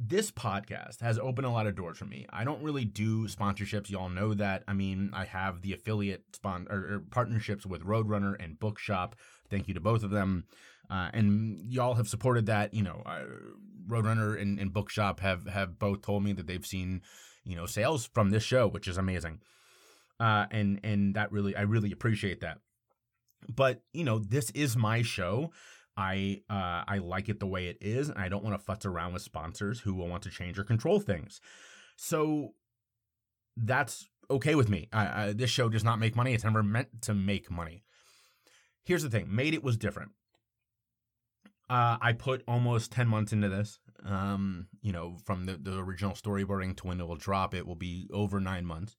this 0.07 0.31
podcast 0.31 1.01
has 1.01 1.17
opened 1.17 1.47
a 1.47 1.49
lot 1.49 1.67
of 1.67 1.75
doors 1.75 1.97
for 1.97 2.05
me. 2.05 2.25
I 2.29 2.43
don't 2.43 2.61
really 2.61 2.85
do 2.85 3.27
sponsorships. 3.27 3.89
Y'all 3.89 4.09
know 4.09 4.33
that. 4.33 4.63
I 4.67 4.73
mean, 4.73 5.11
I 5.13 5.25
have 5.25 5.61
the 5.61 5.73
affiliate 5.73 6.23
spon- 6.33 6.67
or, 6.69 6.77
or 6.77 7.03
partnerships 7.11 7.65
with 7.65 7.83
Roadrunner 7.83 8.35
and 8.41 8.59
Bookshop. 8.59 9.15
Thank 9.49 9.67
you 9.67 9.73
to 9.73 9.79
both 9.79 10.03
of 10.03 10.11
them. 10.11 10.45
Uh, 10.89 11.09
and 11.13 11.57
y'all 11.59 11.95
have 11.95 12.07
supported 12.07 12.45
that. 12.47 12.73
You 12.73 12.83
know, 12.83 13.03
Roadrunner 13.87 14.39
and, 14.39 14.59
and 14.59 14.73
Bookshop 14.73 15.19
have 15.19 15.47
have 15.47 15.79
both 15.79 16.01
told 16.01 16.23
me 16.23 16.33
that 16.33 16.47
they've 16.47 16.65
seen, 16.65 17.01
you 17.43 17.55
know, 17.55 17.65
sales 17.65 18.09
from 18.13 18.29
this 18.29 18.43
show, 18.43 18.67
which 18.67 18.87
is 18.87 18.97
amazing. 18.97 19.39
Uh, 20.19 20.45
and 20.51 20.79
and 20.83 21.15
that 21.15 21.31
really, 21.31 21.55
I 21.55 21.61
really 21.61 21.91
appreciate 21.91 22.41
that. 22.41 22.59
But 23.53 23.81
you 23.93 24.03
know, 24.03 24.19
this 24.19 24.49
is 24.51 24.75
my 24.75 25.01
show. 25.01 25.51
I 25.97 26.41
uh, 26.49 26.83
I 26.87 26.99
like 27.01 27.29
it 27.29 27.39
the 27.39 27.47
way 27.47 27.67
it 27.67 27.77
is, 27.81 28.09
and 28.09 28.19
I 28.19 28.29
don't 28.29 28.43
want 28.43 28.59
to 28.59 28.65
futz 28.65 28.85
around 28.85 29.13
with 29.13 29.21
sponsors 29.21 29.79
who 29.81 29.93
will 29.93 30.07
want 30.07 30.23
to 30.23 30.29
change 30.29 30.59
or 30.59 30.63
control 30.63 30.99
things. 30.99 31.39
So 31.95 32.53
that's 33.55 34.09
okay 34.29 34.55
with 34.55 34.69
me. 34.69 34.89
I, 34.91 35.23
I, 35.27 35.33
this 35.33 35.49
show 35.49 35.69
does 35.69 35.83
not 35.83 35.99
make 35.99 36.15
money. 36.15 36.33
It's 36.33 36.43
never 36.43 36.63
meant 36.63 37.01
to 37.03 37.13
make 37.13 37.49
money. 37.49 37.83
Here's 38.83 39.03
the 39.03 39.09
thing: 39.09 39.33
made 39.33 39.53
it 39.53 39.63
was 39.63 39.77
different. 39.77 40.11
Uh, 41.69 41.97
I 42.01 42.13
put 42.13 42.43
almost 42.47 42.91
ten 42.91 43.07
months 43.07 43.31
into 43.31 43.49
this. 43.49 43.79
Um, 44.05 44.67
you 44.81 44.91
know, 44.91 45.17
from 45.25 45.45
the, 45.45 45.57
the 45.57 45.79
original 45.79 46.13
storyboarding 46.13 46.75
to 46.77 46.87
when 46.87 46.99
it 46.99 47.07
will 47.07 47.15
drop, 47.15 47.55
it 47.55 47.65
will 47.65 47.75
be 47.75 48.07
over 48.13 48.39
nine 48.39 48.65
months. 48.65 48.97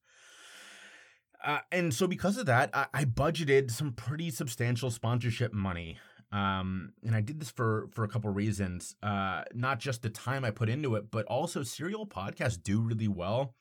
Uh, 1.45 1.59
and 1.71 1.95
so 1.95 2.09
because 2.09 2.39
of 2.39 2.47
that, 2.47 2.71
I, 2.75 2.87
I 2.93 3.05
budgeted 3.05 3.71
some 3.71 3.93
pretty 3.93 4.31
substantial 4.31 4.91
sponsorship 4.91 5.53
money 5.53 5.99
um, 6.37 6.93
and 7.03 7.15
I 7.15 7.23
did 7.23 7.41
this 7.41 7.51
for 7.51 7.89
for 7.93 8.05
a 8.05 8.09
couple 8.09 8.31
reasons. 8.31 8.95
Uh, 9.03 9.43
not 9.55 9.81
just 9.81 10.03
the 10.03 10.11
time 10.11 10.45
I 10.45 10.51
put 10.51 10.69
into 10.69 10.95
it, 10.97 11.11
but 11.11 11.25
also 11.27 11.63
serial 11.63 12.07
podcasts 12.07 12.63
do 12.63 12.81
really 12.81 13.09
well. 13.09 13.55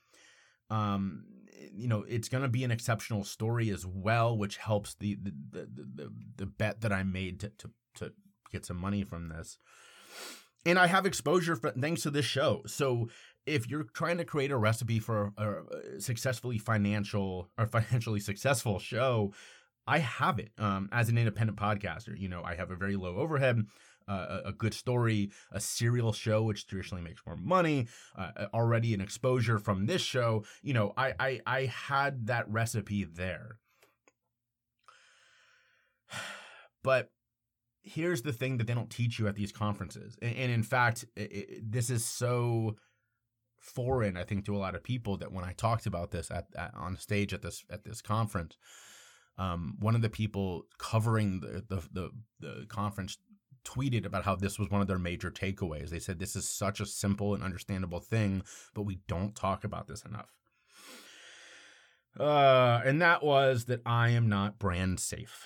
Um, 0.69 1.23
you 1.73 1.87
know, 1.87 2.03
it's 2.07 2.27
going 2.27 2.43
to 2.43 2.49
be 2.49 2.65
an 2.65 2.71
exceptional 2.71 3.23
story 3.23 3.69
as 3.69 3.85
well, 3.85 4.37
which 4.37 4.57
helps 4.57 4.95
the 4.95 5.15
the 5.15 5.31
the 5.51 5.67
the, 5.95 6.13
the 6.35 6.45
bet 6.45 6.81
that 6.81 6.91
I 6.91 7.03
made 7.03 7.39
to, 7.39 7.51
to 7.59 7.71
to 7.95 8.11
get 8.51 8.65
some 8.65 8.77
money 8.77 9.03
from 9.03 9.29
this. 9.29 9.57
And 10.65 10.79
I 10.79 10.87
have 10.87 11.05
exposure 11.05 11.55
for, 11.55 11.71
thanks 11.71 12.01
to 12.01 12.09
this 12.09 12.25
show. 12.25 12.63
So 12.65 13.09
if 13.45 13.69
you're 13.69 13.85
trying 13.93 14.17
to 14.17 14.25
create 14.25 14.51
a 14.51 14.57
recipe 14.57 14.99
for 14.99 15.31
a, 15.37 15.97
a 15.97 16.01
successfully 16.01 16.57
financial 16.57 17.49
or 17.57 17.67
financially 17.67 18.19
successful 18.19 18.79
show, 18.79 19.31
I 19.87 19.99
have 19.99 20.39
it 20.39 20.51
um, 20.57 20.89
as 20.91 21.09
an 21.09 21.17
independent 21.17 21.57
podcaster. 21.57 22.17
You 22.17 22.29
know, 22.29 22.41
I 22.43 22.55
have 22.55 22.71
a 22.71 22.75
very 22.75 22.95
low 22.95 23.15
overhead. 23.15 23.65
Uh, 24.07 24.41
a, 24.45 24.53
good 24.53 24.75
story, 24.75 25.31
a 25.51 25.59
serial 25.59 26.13
show, 26.13 26.43
which 26.43 26.67
traditionally 26.67 27.03
makes 27.03 27.23
more 27.25 27.35
money, 27.35 27.87
uh, 28.15 28.45
already 28.53 28.93
an 28.93 29.01
exposure 29.01 29.57
from 29.57 29.87
this 29.87 30.03
show. 30.03 30.45
You 30.61 30.75
know, 30.75 30.93
I, 30.95 31.15
I 31.19 31.41
I 31.47 31.65
had 31.65 32.27
that 32.27 32.49
recipe 32.49 33.03
there. 33.03 33.57
But 36.83 37.09
here's 37.81 38.21
the 38.21 38.31
thing 38.31 38.57
that 38.57 38.67
they 38.67 38.75
don't 38.75 38.91
teach 38.91 39.17
you 39.17 39.27
at 39.27 39.33
these 39.33 39.51
conferences, 39.51 40.19
and, 40.21 40.35
and 40.35 40.51
in 40.51 40.61
fact, 40.61 41.03
it, 41.15 41.31
it, 41.31 41.71
this 41.71 41.89
is 41.89 42.05
so 42.05 42.75
foreign, 43.59 44.17
I 44.17 44.23
think, 44.23 44.45
to 44.45 44.55
a 44.55 44.59
lot 44.59 44.75
of 44.75 44.83
people 44.83 45.17
that 45.17 45.31
when 45.31 45.43
I 45.43 45.53
talked 45.53 45.87
about 45.87 46.11
this 46.11 46.29
at, 46.29 46.45
at 46.55 46.75
on 46.75 46.95
stage 46.97 47.33
at 47.33 47.41
this 47.41 47.65
at 47.71 47.85
this 47.85 48.03
conference 48.03 48.55
um, 49.37 49.75
one 49.79 49.95
of 49.95 50.01
the 50.01 50.09
people 50.09 50.65
covering 50.77 51.41
the, 51.41 51.63
the, 51.67 51.81
the 51.91 52.09
the 52.39 52.65
conference 52.67 53.17
tweeted 53.65 54.05
about 54.05 54.23
how 54.23 54.35
this 54.35 54.59
was 54.59 54.69
one 54.69 54.81
of 54.81 54.87
their 54.87 54.99
major 54.99 55.31
takeaways. 55.31 55.89
They 55.89 55.99
said 55.99 56.19
this 56.19 56.35
is 56.35 56.47
such 56.47 56.79
a 56.79 56.85
simple 56.85 57.33
and 57.33 57.43
understandable 57.43 57.99
thing, 57.99 58.43
but 58.73 58.83
we 58.83 58.99
don't 59.07 59.35
talk 59.35 59.63
about 59.63 59.87
this 59.87 60.03
enough. 60.03 60.31
Uh, 62.17 62.81
and 62.85 63.01
that 63.01 63.23
was 63.23 63.65
that 63.65 63.81
I 63.85 64.09
am 64.09 64.29
not 64.29 64.59
brand 64.59 64.99
safe. 64.99 65.45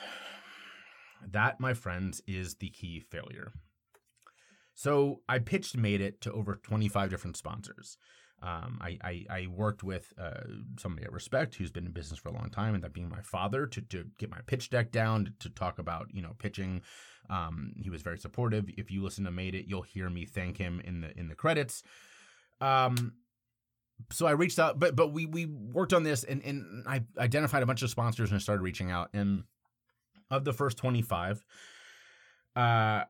That, 1.27 1.59
my 1.59 1.73
friends, 1.73 2.21
is 2.27 2.55
the 2.55 2.69
key 2.69 2.99
failure. 2.99 3.53
So 4.75 5.21
I 5.27 5.39
pitched 5.39 5.75
Made 5.75 5.99
It 5.99 6.21
to 6.21 6.31
over 6.31 6.55
25 6.55 7.09
different 7.09 7.37
sponsors. 7.37 7.97
Um, 8.41 8.79
I, 8.81 8.97
I, 9.03 9.25
I, 9.29 9.47
worked 9.47 9.83
with 9.83 10.13
uh, 10.17 10.41
somebody 10.79 11.05
I 11.05 11.09
respect 11.11 11.55
who's 11.55 11.71
been 11.71 11.85
in 11.85 11.91
business 11.91 12.19
for 12.19 12.29
a 12.29 12.33
long 12.33 12.49
time, 12.49 12.73
and 12.73 12.81
that 12.83 12.93
being 12.93 13.09
my 13.09 13.21
father, 13.21 13.65
to, 13.65 13.81
to 13.81 14.05
get 14.17 14.29
my 14.29 14.39
pitch 14.47 14.69
deck 14.69 14.91
down, 14.91 15.25
to, 15.25 15.31
to 15.39 15.49
talk 15.49 15.77
about 15.77 16.07
you 16.13 16.21
know 16.21 16.35
pitching. 16.39 16.81
Um, 17.29 17.73
he 17.77 17.89
was 17.89 18.01
very 18.01 18.17
supportive. 18.17 18.69
If 18.77 18.91
you 18.91 19.03
listen 19.03 19.25
to 19.25 19.31
Made 19.31 19.55
It, 19.55 19.65
you'll 19.67 19.81
hear 19.81 20.09
me 20.09 20.25
thank 20.25 20.57
him 20.57 20.81
in 20.85 21.01
the 21.01 21.17
in 21.19 21.27
the 21.27 21.35
credits. 21.35 21.83
Um, 22.61 23.13
so 24.11 24.25
I 24.25 24.31
reached 24.31 24.59
out, 24.59 24.79
but 24.79 24.95
but 24.95 25.09
we 25.09 25.25
we 25.25 25.45
worked 25.45 25.93
on 25.93 26.03
this, 26.03 26.23
and 26.23 26.41
and 26.43 26.87
I 26.87 27.03
identified 27.17 27.63
a 27.63 27.65
bunch 27.65 27.81
of 27.81 27.89
sponsors 27.89 28.31
and 28.31 28.41
started 28.41 28.61
reaching 28.61 28.91
out. 28.91 29.09
And 29.13 29.43
of 30.31 30.45
the 30.45 30.53
first 30.53 30.77
twenty 30.77 31.01
five, 31.01 31.43
uh, 32.55 33.03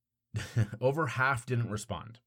over 0.80 1.06
half 1.06 1.46
didn't 1.46 1.70
respond. 1.70 2.18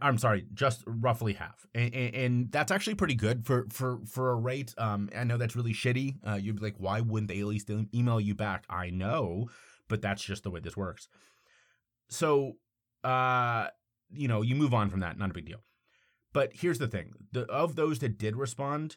I'm 0.00 0.16
sorry, 0.18 0.46
just 0.54 0.82
roughly 0.86 1.34
half, 1.34 1.66
and, 1.74 1.94
and, 1.94 2.14
and, 2.14 2.52
that's 2.52 2.72
actually 2.72 2.94
pretty 2.94 3.14
good 3.14 3.44
for 3.44 3.66
for 3.70 3.98
for 4.06 4.30
a 4.30 4.34
rate. 4.34 4.74
Um, 4.78 5.10
I 5.14 5.24
know 5.24 5.36
that's 5.36 5.56
really 5.56 5.74
shitty. 5.74 6.16
Uh, 6.26 6.34
you'd 6.34 6.56
be 6.56 6.62
like, 6.62 6.76
why 6.78 7.00
wouldn't 7.00 7.28
they 7.28 7.40
at 7.40 7.46
least 7.46 7.70
email 7.94 8.18
you 8.18 8.34
back? 8.34 8.64
I 8.70 8.88
know, 8.90 9.50
but 9.88 10.00
that's 10.00 10.22
just 10.22 10.42
the 10.42 10.50
way 10.50 10.60
this 10.60 10.76
works. 10.76 11.08
So, 12.08 12.54
uh, 13.02 13.68
you 14.10 14.26
know, 14.26 14.40
you 14.40 14.54
move 14.54 14.72
on 14.72 14.88
from 14.88 15.00
that, 15.00 15.18
not 15.18 15.30
a 15.30 15.34
big 15.34 15.46
deal. 15.46 15.62
But 16.32 16.52
here's 16.54 16.78
the 16.78 16.88
thing: 16.88 17.12
the 17.32 17.42
of 17.50 17.76
those 17.76 17.98
that 17.98 18.16
did 18.16 18.36
respond, 18.36 18.96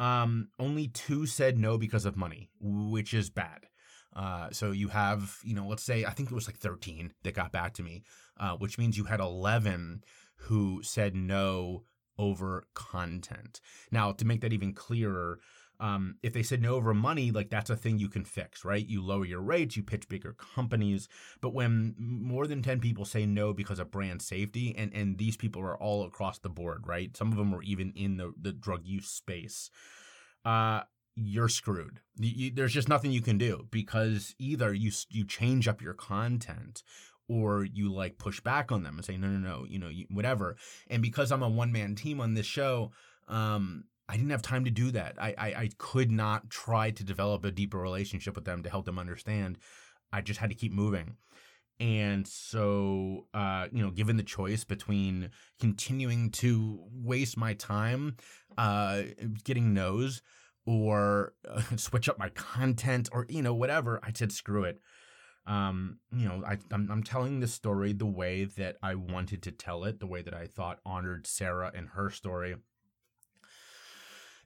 um, 0.00 0.48
only 0.58 0.88
two 0.88 1.26
said 1.26 1.58
no 1.58 1.78
because 1.78 2.04
of 2.04 2.16
money, 2.16 2.50
which 2.60 3.14
is 3.14 3.30
bad. 3.30 3.66
Uh, 4.14 4.48
so 4.52 4.70
you 4.70 4.88
have, 4.88 5.38
you 5.42 5.54
know, 5.54 5.66
let's 5.66 5.82
say 5.82 6.04
I 6.04 6.10
think 6.10 6.30
it 6.30 6.34
was 6.34 6.46
like 6.46 6.56
13 6.56 7.12
that 7.24 7.34
got 7.34 7.52
back 7.52 7.74
to 7.74 7.82
me, 7.82 8.04
uh, 8.38 8.56
which 8.56 8.78
means 8.78 8.96
you 8.96 9.04
had 9.04 9.20
11 9.20 10.04
who 10.36 10.82
said 10.82 11.14
no 11.14 11.84
over 12.18 12.64
content. 12.74 13.60
Now, 13.90 14.12
to 14.12 14.24
make 14.24 14.40
that 14.42 14.52
even 14.52 14.72
clearer, 14.72 15.40
Um, 15.80 16.18
if 16.22 16.32
they 16.32 16.44
said 16.44 16.62
no 16.62 16.76
over 16.76 16.94
money, 16.94 17.32
like 17.32 17.50
that's 17.50 17.68
a 17.68 17.76
thing 17.76 17.98
you 17.98 18.08
can 18.08 18.24
fix, 18.24 18.64
right? 18.64 18.86
You 18.86 19.02
lower 19.02 19.24
your 19.24 19.40
rates, 19.42 19.76
you 19.76 19.82
pitch 19.82 20.08
bigger 20.08 20.32
companies. 20.54 21.08
But 21.40 21.52
when 21.52 21.96
more 21.98 22.46
than 22.46 22.62
10 22.62 22.78
people 22.80 23.04
say 23.04 23.26
no 23.26 23.52
because 23.52 23.80
of 23.80 23.90
brand 23.90 24.22
safety, 24.22 24.72
and, 24.78 24.94
and 24.94 25.18
these 25.18 25.36
people 25.36 25.60
are 25.62 25.76
all 25.76 26.04
across 26.06 26.38
the 26.38 26.48
board, 26.48 26.86
right? 26.86 27.16
Some 27.16 27.32
of 27.32 27.36
them 27.38 27.50
were 27.50 27.62
even 27.64 27.92
in 27.96 28.16
the, 28.18 28.32
the 28.40 28.52
drug 28.52 28.82
use 28.84 29.08
space. 29.08 29.68
Uh, 30.44 30.82
you're 31.16 31.48
screwed. 31.48 32.00
You, 32.18 32.32
you, 32.36 32.50
there's 32.52 32.72
just 32.72 32.88
nothing 32.88 33.10
you 33.10 33.22
can 33.22 33.38
do 33.38 33.66
because 33.70 34.34
either 34.38 34.72
you 34.72 34.92
you 35.10 35.24
change 35.24 35.68
up 35.68 35.82
your 35.82 35.94
content 35.94 36.82
or 37.28 37.64
you 37.64 37.92
like 37.92 38.18
push 38.18 38.40
back 38.40 38.70
on 38.70 38.82
them 38.82 38.96
and 38.96 39.04
say 39.04 39.16
no 39.16 39.28
no 39.28 39.38
no 39.38 39.66
you 39.68 39.78
know 39.78 39.88
you, 39.88 40.06
whatever. 40.10 40.56
And 40.88 41.02
because 41.02 41.32
I'm 41.32 41.42
a 41.42 41.48
one 41.48 41.72
man 41.72 41.94
team 41.94 42.20
on 42.20 42.34
this 42.34 42.46
show, 42.46 42.92
um, 43.28 43.84
I 44.08 44.16
didn't 44.16 44.30
have 44.30 44.42
time 44.42 44.64
to 44.64 44.70
do 44.70 44.90
that. 44.90 45.16
I, 45.18 45.34
I, 45.38 45.46
I 45.46 45.70
could 45.78 46.10
not 46.10 46.50
try 46.50 46.90
to 46.90 47.04
develop 47.04 47.44
a 47.44 47.50
deeper 47.50 47.78
relationship 47.78 48.34
with 48.34 48.44
them 48.44 48.62
to 48.62 48.70
help 48.70 48.84
them 48.84 48.98
understand. 48.98 49.58
I 50.12 50.20
just 50.20 50.40
had 50.40 50.50
to 50.50 50.56
keep 50.56 50.72
moving. 50.72 51.16
And 51.80 52.26
so, 52.28 53.26
uh, 53.34 53.66
you 53.72 53.82
know, 53.82 53.90
given 53.90 54.16
the 54.16 54.22
choice 54.22 54.62
between 54.62 55.30
continuing 55.58 56.30
to 56.32 56.84
waste 56.92 57.36
my 57.36 57.54
time 57.54 58.16
uh, 58.56 59.02
getting 59.42 59.74
no's 59.74 60.22
or 60.66 61.34
uh, 61.48 61.62
switch 61.76 62.08
up 62.08 62.18
my 62.18 62.28
content 62.30 63.08
or, 63.10 63.26
you 63.28 63.42
know, 63.42 63.54
whatever, 63.54 63.98
I 64.02 64.12
said, 64.14 64.30
screw 64.30 64.64
it. 64.64 64.80
Um, 65.46 65.98
you 66.10 66.26
know, 66.26 66.42
I, 66.46 66.58
I'm, 66.72 66.90
I'm 66.90 67.02
telling 67.02 67.40
this 67.40 67.52
story 67.52 67.92
the 67.92 68.06
way 68.06 68.44
that 68.44 68.76
I 68.82 68.94
wanted 68.94 69.42
to 69.42 69.50
tell 69.50 69.84
it, 69.84 70.00
the 70.00 70.06
way 70.06 70.22
that 70.22 70.34
I 70.34 70.46
thought 70.46 70.80
honored 70.86 71.26
Sarah 71.26 71.70
and 71.74 71.88
her 71.90 72.10
story 72.10 72.56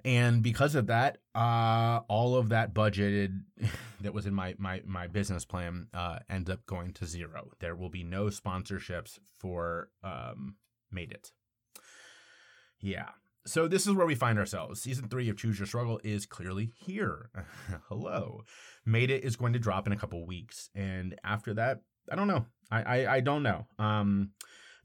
and 0.05 0.43
because 0.43 0.75
of 0.75 0.87
that, 0.87 1.19
uh, 1.35 2.01
all 2.09 2.37
of 2.37 2.51
that 2.51 2.73
budgeted 2.73 3.43
that 4.01 4.15
was 4.15 4.27
in 4.27 4.35
my 4.35 4.55
my 4.59 4.83
my 4.87 5.07
business 5.07 5.45
plan 5.45 5.89
uh, 5.93 6.21
ended 6.31 6.55
up 6.55 6.67
going 6.67 6.93
to 6.95 7.07
zero. 7.07 7.51
There 7.59 7.75
will 7.75 7.91
be 7.91 8.05
no 8.05 8.27
sponsorships 8.27 9.19
for 9.39 9.91
um, 10.05 10.57
Made 10.91 11.13
It. 11.13 11.33
Yeah. 12.81 13.11
So 13.49 13.67
this 13.67 13.87
is 13.87 13.95
where 13.95 14.07
we 14.07 14.15
find 14.15 14.39
ourselves. 14.39 14.83
Season 14.83 15.09
three 15.09 15.31
of 15.31 15.39
Choose 15.39 15.59
Your 15.59 15.67
Struggle 15.67 15.99
is 16.05 16.27
clearly 16.27 16.71
here. 16.77 17.31
Hello. 17.89 18.43
Made 18.85 19.11
It 19.11 19.25
is 19.25 19.37
going 19.37 19.55
to 19.55 19.59
drop 19.59 19.87
in 19.87 19.93
a 19.95 19.97
couple 19.97 20.27
weeks, 20.27 20.69
and 20.75 21.19
after 21.25 21.55
that, 21.55 21.81
I 22.13 22.17
don't 22.17 22.29
know. 22.29 22.45
I 22.71 22.83
I, 22.83 23.15
I 23.15 23.21
don't 23.21 23.43
know. 23.43 23.67
Um, 23.79 24.33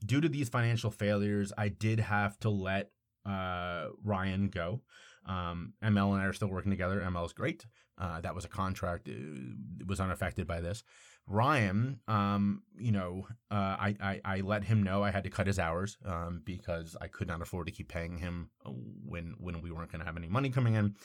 due 0.04 0.22
to 0.22 0.30
these 0.30 0.48
financial 0.48 0.90
failures, 0.90 1.52
I 1.58 1.68
did 1.68 2.00
have 2.00 2.38
to 2.40 2.48
let 2.48 2.90
uh, 3.26 3.88
Ryan 4.02 4.48
go. 4.48 4.80
Um, 5.26 5.74
ML 5.82 6.14
and 6.14 6.22
I 6.22 6.24
are 6.24 6.32
still 6.32 6.48
working 6.48 6.70
together. 6.70 7.00
ML 7.00 7.26
is 7.26 7.32
great. 7.34 7.66
Uh, 7.98 8.20
that 8.20 8.34
was 8.34 8.44
a 8.44 8.48
contract. 8.48 9.08
It 9.08 9.16
uh, 9.16 9.84
was 9.86 10.00
unaffected 10.00 10.46
by 10.46 10.60
this. 10.60 10.82
Ryan, 11.26 12.00
um, 12.06 12.62
you 12.76 12.92
know, 12.92 13.26
uh, 13.50 13.54
I, 13.54 13.96
I, 14.00 14.20
I 14.24 14.40
let 14.40 14.64
him 14.64 14.82
know 14.82 15.02
I 15.02 15.10
had 15.10 15.24
to 15.24 15.30
cut 15.30 15.46
his 15.46 15.58
hours 15.58 15.96
um, 16.04 16.42
because 16.44 16.96
I 17.00 17.06
could 17.06 17.28
not 17.28 17.40
afford 17.40 17.66
to 17.66 17.72
keep 17.72 17.88
paying 17.88 18.18
him 18.18 18.50
when 19.06 19.34
when 19.38 19.62
we 19.62 19.70
weren't 19.70 19.90
going 19.90 20.00
to 20.00 20.06
have 20.06 20.16
any 20.16 20.28
money 20.28 20.50
coming 20.50 20.74
in. 20.74 20.96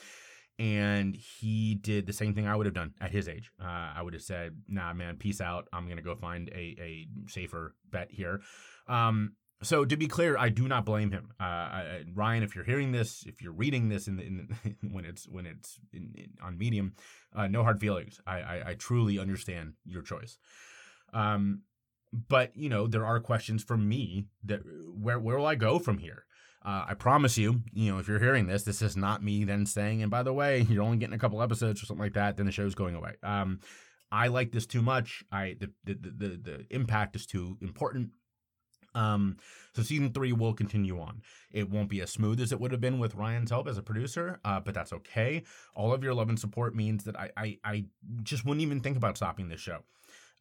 And 0.58 1.16
he 1.16 1.74
did 1.74 2.06
the 2.06 2.12
same 2.12 2.34
thing 2.34 2.46
I 2.46 2.54
would 2.54 2.66
have 2.66 2.74
done 2.74 2.92
at 3.00 3.10
his 3.10 3.28
age. 3.28 3.50
Uh, 3.58 3.94
I 3.96 4.02
would 4.02 4.12
have 4.12 4.22
said, 4.22 4.56
"Nah, 4.68 4.92
man, 4.92 5.16
peace 5.16 5.40
out. 5.40 5.68
I'm 5.72 5.86
going 5.86 5.96
to 5.96 6.02
go 6.02 6.14
find 6.14 6.50
a 6.50 6.76
a 6.78 7.06
safer 7.28 7.74
bet 7.90 8.10
here." 8.10 8.42
Um, 8.86 9.36
so 9.62 9.84
to 9.84 9.96
be 9.96 10.08
clear, 10.08 10.38
I 10.38 10.48
do 10.48 10.66
not 10.68 10.86
blame 10.86 11.10
him. 11.10 11.32
Uh, 11.38 11.44
I, 11.44 12.04
Ryan, 12.14 12.42
if 12.42 12.54
you're 12.54 12.64
hearing 12.64 12.92
this, 12.92 13.24
if 13.26 13.42
you're 13.42 13.52
reading 13.52 13.88
this 13.88 14.08
in, 14.08 14.16
the, 14.16 14.22
in 14.22 14.48
the, 14.48 14.88
when 14.90 15.04
it's 15.04 15.28
when 15.28 15.46
it's 15.46 15.78
in, 15.92 16.14
in, 16.16 16.30
on 16.42 16.56
Medium, 16.56 16.94
uh, 17.34 17.46
no 17.46 17.62
hard 17.62 17.80
feelings. 17.80 18.20
I, 18.26 18.40
I, 18.40 18.62
I 18.68 18.74
truly 18.74 19.18
understand 19.18 19.74
your 19.84 20.02
choice. 20.02 20.38
Um, 21.12 21.62
but 22.28 22.56
you 22.56 22.68
know 22.68 22.86
there 22.86 23.06
are 23.06 23.20
questions 23.20 23.62
from 23.62 23.88
me 23.88 24.26
that 24.44 24.62
where 24.92 25.18
where 25.18 25.38
will 25.38 25.46
I 25.46 25.54
go 25.54 25.78
from 25.78 25.98
here? 25.98 26.24
Uh, 26.64 26.84
I 26.88 26.94
promise 26.94 27.38
you, 27.38 27.62
you 27.72 27.90
know, 27.90 27.98
if 27.98 28.08
you're 28.08 28.18
hearing 28.18 28.46
this, 28.46 28.64
this 28.64 28.82
is 28.82 28.94
not 28.94 29.24
me 29.24 29.44
then 29.44 29.64
saying, 29.64 30.02
and 30.02 30.10
by 30.10 30.22
the 30.22 30.32
way, 30.32 30.60
you're 30.68 30.82
only 30.82 30.98
getting 30.98 31.14
a 31.14 31.18
couple 31.18 31.42
episodes 31.42 31.82
or 31.82 31.86
something 31.86 32.02
like 32.02 32.14
that, 32.14 32.36
then 32.36 32.46
the 32.46 32.52
show's 32.52 32.74
going 32.74 32.94
away. 32.94 33.12
Um, 33.22 33.60
I 34.12 34.26
like 34.26 34.52
this 34.52 34.66
too 34.66 34.82
much. 34.82 35.22
I 35.30 35.56
the 35.60 35.70
the 35.84 35.94
the, 35.94 36.28
the 36.42 36.66
impact 36.70 37.14
is 37.14 37.26
too 37.26 37.58
important 37.60 38.10
um, 38.94 39.36
so 39.74 39.82
season 39.82 40.12
three 40.12 40.32
will 40.32 40.54
continue 40.54 41.00
on. 41.00 41.22
It 41.52 41.70
won't 41.70 41.88
be 41.88 42.00
as 42.00 42.10
smooth 42.10 42.40
as 42.40 42.52
it 42.52 42.60
would 42.60 42.72
have 42.72 42.80
been 42.80 42.98
with 42.98 43.14
Ryan's 43.14 43.50
help 43.50 43.68
as 43.68 43.78
a 43.78 43.82
producer, 43.82 44.40
uh, 44.44 44.60
but 44.60 44.74
that's 44.74 44.92
okay. 44.92 45.42
All 45.74 45.92
of 45.92 46.02
your 46.02 46.14
love 46.14 46.28
and 46.28 46.38
support 46.38 46.74
means 46.74 47.04
that 47.04 47.18
I, 47.18 47.30
I, 47.36 47.58
I 47.64 47.84
just 48.22 48.44
wouldn't 48.44 48.62
even 48.62 48.80
think 48.80 48.96
about 48.96 49.16
stopping 49.16 49.48
this 49.48 49.60
show. 49.60 49.80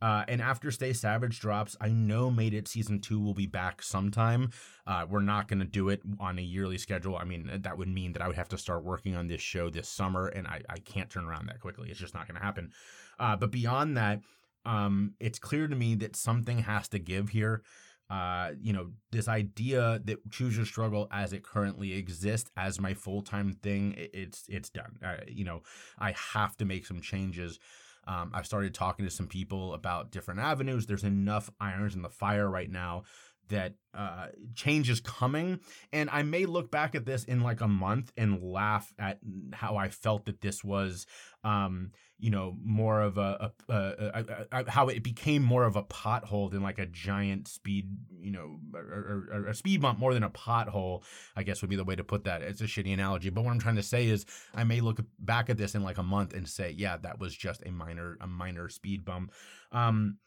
Uh, 0.02 0.24
and 0.30 0.42
after 0.42 0.72
Stay 0.72 0.94
Savage 0.94 1.42
drops, 1.42 1.76
I 1.82 1.90
know 1.90 2.32
Made 2.32 2.54
It 2.54 2.70
season 2.70 3.02
two 3.02 3.20
will 3.20 3.34
be 3.34 3.48
back 3.48 3.82
sometime. 3.82 4.52
Uh, 4.88 5.06
we're 5.10 5.20
not 5.22 5.50
going 5.50 5.60
to 5.60 5.66
do 5.66 5.90
it 5.90 6.02
on 6.20 6.40
a 6.40 6.42
yearly 6.42 6.78
schedule. 6.78 7.18
I 7.18 7.26
mean, 7.26 7.50
that 7.64 7.78
would 7.78 7.90
mean 7.90 8.14
that 8.14 8.22
I 8.22 8.28
would 8.28 8.38
have 8.38 8.48
to 8.50 8.58
start 8.58 8.86
working 8.86 9.16
on 9.16 9.28
this 9.28 9.42
show 9.42 9.70
this 9.70 9.90
summer, 9.90 10.28
and 10.28 10.48
I, 10.48 10.62
I 10.70 10.80
can't 10.80 11.10
turn 11.10 11.26
around 11.26 11.48
that 11.48 11.60
quickly. 11.60 11.90
It's 11.90 12.00
just 12.00 12.14
not 12.14 12.28
going 12.28 12.40
to 12.40 12.46
happen. 12.46 12.72
Uh, 13.20 13.36
but 13.36 13.52
beyond 13.52 13.98
that, 13.98 14.22
um, 14.66 15.16
it's 15.20 15.40
clear 15.40 15.68
to 15.68 15.76
me 15.76 15.96
that 15.96 16.16
something 16.16 16.60
has 16.60 16.88
to 16.90 17.00
give 17.00 17.30
here 17.30 17.64
uh, 18.10 18.52
you 18.60 18.74
know, 18.74 18.90
this 19.12 19.28
idea 19.28 20.02
that 20.06 20.32
choose 20.32 20.58
your 20.58 20.66
struggle 20.66 21.08
as 21.12 21.32
it 21.32 21.44
currently 21.44 21.94
exists 21.94 22.50
as 22.58 22.80
my 22.80 22.94
full 22.94 23.22
time 23.22 23.54
thing, 23.54 23.94
it's 23.98 24.46
it's 24.50 24.70
done. 24.70 25.00
You 25.28 25.46
know, 25.46 25.62
I 26.00 26.16
have 26.34 26.58
to 26.58 26.66
make 26.66 26.86
some 26.86 27.02
changes. 27.02 27.60
Um, 28.08 28.32
I've 28.34 28.48
started 28.48 28.74
talking 28.74 29.06
to 29.06 29.12
some 29.12 29.28
people 29.28 29.76
about 29.76 30.12
different 30.12 30.40
avenues. 30.40 30.88
There's 30.88 31.04
enough 31.04 31.52
irons 31.62 31.94
in 31.94 32.02
the 32.02 32.10
fire 32.10 32.50
right 32.50 32.70
now 32.70 33.04
that 33.50 33.76
uh, 33.94 34.28
change 34.56 34.90
is 34.90 35.00
coming. 35.00 35.60
And 35.92 36.10
I 36.10 36.24
may 36.24 36.46
look 36.46 36.72
back 36.72 36.96
at 36.96 37.06
this 37.06 37.24
in 37.24 37.42
like 37.42 37.62
a 37.62 37.68
month 37.68 38.12
and 38.16 38.42
laugh 38.42 38.94
at 38.98 39.20
how 39.54 39.76
I 39.78 39.90
felt 39.90 40.26
that 40.26 40.42
this 40.42 40.64
was, 40.64 41.06
um, 41.44 41.92
you 42.20 42.30
know, 42.30 42.56
more 42.64 43.02
of 43.02 43.18
a, 43.18 43.52
a, 43.68 43.74
a, 43.74 44.46
a, 44.52 44.72
how 44.72 44.90
it 44.90 45.04
became 45.04 45.42
more 45.42 45.64
of 45.64 45.76
a 45.76 45.84
pothole 45.84 46.52
than 46.52 46.62
like 46.62 46.78
a 46.78 46.86
giant 46.86 47.48
speed, 47.48 47.90
you 48.20 48.32
know, 48.32 48.60
or, 48.74 48.82
or, 48.82 49.30
or, 49.32 49.48
a 49.48 49.56
speed 49.56 49.82
bump 49.82 50.00
more 50.00 50.14
than 50.14 50.24
a 50.24 50.30
pothole, 50.30 51.04
I 51.36 51.44
guess 51.44 51.62
would 51.62 51.70
be 51.70 51.76
the 51.76 51.84
way 51.84 51.96
to 51.96 52.04
put 52.04 52.26
that. 52.26 52.42
It's 52.42 52.62
a 52.62 52.66
shitty 52.66 52.94
analogy. 52.94 53.30
But 53.30 53.44
what 53.44 53.52
I'm 53.52 53.60
trying 53.60 53.78
to 53.78 53.84
say 53.84 54.08
is 54.08 54.26
I 54.54 54.64
may 54.66 54.82
look 54.82 55.00
back 55.18 55.50
at 55.50 55.58
this 55.58 55.76
in 55.76 55.84
like 55.84 55.98
a 55.98 56.04
month 56.04 56.34
and 56.34 56.48
say, 56.48 56.76
yeah, 56.78 56.98
that 56.98 57.20
was 57.20 57.36
just 57.36 57.64
a 57.66 57.72
minor, 57.72 58.18
a 58.22 58.28
minor 58.28 58.70
speed 58.70 59.06
bump. 59.06 59.32
Um, 59.72 60.18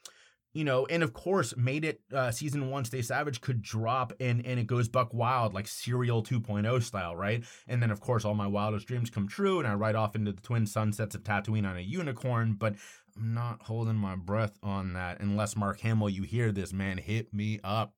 you 0.52 0.64
know, 0.64 0.86
and 0.86 1.02
of 1.02 1.12
course, 1.12 1.56
made 1.56 1.84
it 1.84 2.00
uh, 2.12 2.30
season 2.30 2.70
one, 2.70 2.84
Stay 2.84 3.02
Savage 3.02 3.40
could 3.40 3.62
drop 3.62 4.12
and 4.20 4.44
and 4.44 4.60
it 4.60 4.66
goes 4.66 4.88
buck 4.88 5.14
wild 5.14 5.54
like 5.54 5.66
Serial 5.66 6.22
2.0 6.22 6.82
style, 6.82 7.16
right? 7.16 7.44
And 7.66 7.82
then 7.82 7.90
of 7.90 8.00
course, 8.00 8.24
all 8.24 8.34
my 8.34 8.46
wildest 8.46 8.86
dreams 8.86 9.10
come 9.10 9.28
true, 9.28 9.58
and 9.58 9.66
I 9.66 9.74
ride 9.74 9.94
off 9.94 10.14
into 10.14 10.32
the 10.32 10.42
twin 10.42 10.66
sunsets 10.66 11.14
of 11.14 11.22
Tatooine 11.24 11.68
on 11.68 11.76
a 11.76 11.80
unicorn. 11.80 12.54
But 12.54 12.74
I'm 13.16 13.34
not 13.34 13.62
holding 13.62 13.96
my 13.96 14.16
breath 14.16 14.58
on 14.62 14.92
that 14.94 15.20
unless 15.20 15.56
Mark 15.56 15.80
Hamill, 15.80 16.10
you 16.10 16.22
hear 16.22 16.52
this, 16.52 16.72
man, 16.72 16.98
hit 16.98 17.32
me 17.32 17.60
up. 17.64 17.94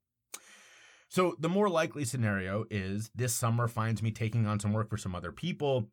So 1.08 1.36
the 1.38 1.48
more 1.48 1.68
likely 1.68 2.04
scenario 2.04 2.64
is 2.70 3.10
this 3.14 3.32
summer 3.32 3.68
finds 3.68 4.02
me 4.02 4.10
taking 4.10 4.46
on 4.46 4.58
some 4.58 4.72
work 4.72 4.90
for 4.90 4.96
some 4.96 5.14
other 5.14 5.30
people 5.30 5.88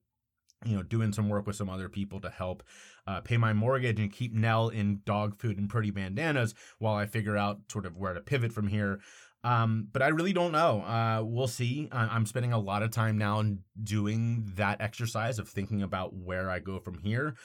you 0.65 0.75
know, 0.75 0.83
doing 0.83 1.11
some 1.11 1.29
work 1.29 1.47
with 1.47 1.55
some 1.55 1.69
other 1.69 1.89
people 1.89 2.19
to 2.21 2.29
help 2.29 2.63
uh, 3.07 3.21
pay 3.21 3.37
my 3.37 3.53
mortgage 3.53 3.99
and 3.99 4.11
keep 4.11 4.33
Nell 4.33 4.69
in 4.69 5.01
dog 5.05 5.39
food 5.39 5.57
and 5.57 5.69
pretty 5.69 5.91
bandanas 5.91 6.53
while 6.79 6.95
I 6.95 7.05
figure 7.05 7.37
out 7.37 7.61
sort 7.71 7.85
of 7.85 7.97
where 7.97 8.13
to 8.13 8.21
pivot 8.21 8.53
from 8.53 8.67
here. 8.67 8.99
Um, 9.43 9.87
but 9.91 10.03
I 10.03 10.09
really 10.09 10.33
don't 10.33 10.51
know. 10.51 10.81
Uh, 10.81 11.23
we'll 11.25 11.47
see. 11.47 11.89
I'm 11.91 12.27
spending 12.27 12.53
a 12.53 12.59
lot 12.59 12.83
of 12.83 12.91
time 12.91 13.17
now 13.17 13.39
in 13.39 13.63
doing 13.81 14.51
that 14.55 14.81
exercise 14.81 15.39
of 15.39 15.49
thinking 15.49 15.81
about 15.81 16.13
where 16.13 16.49
I 16.49 16.59
go 16.59 16.79
from 16.79 16.99
here. 16.99 17.35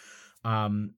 Um, 0.45 0.93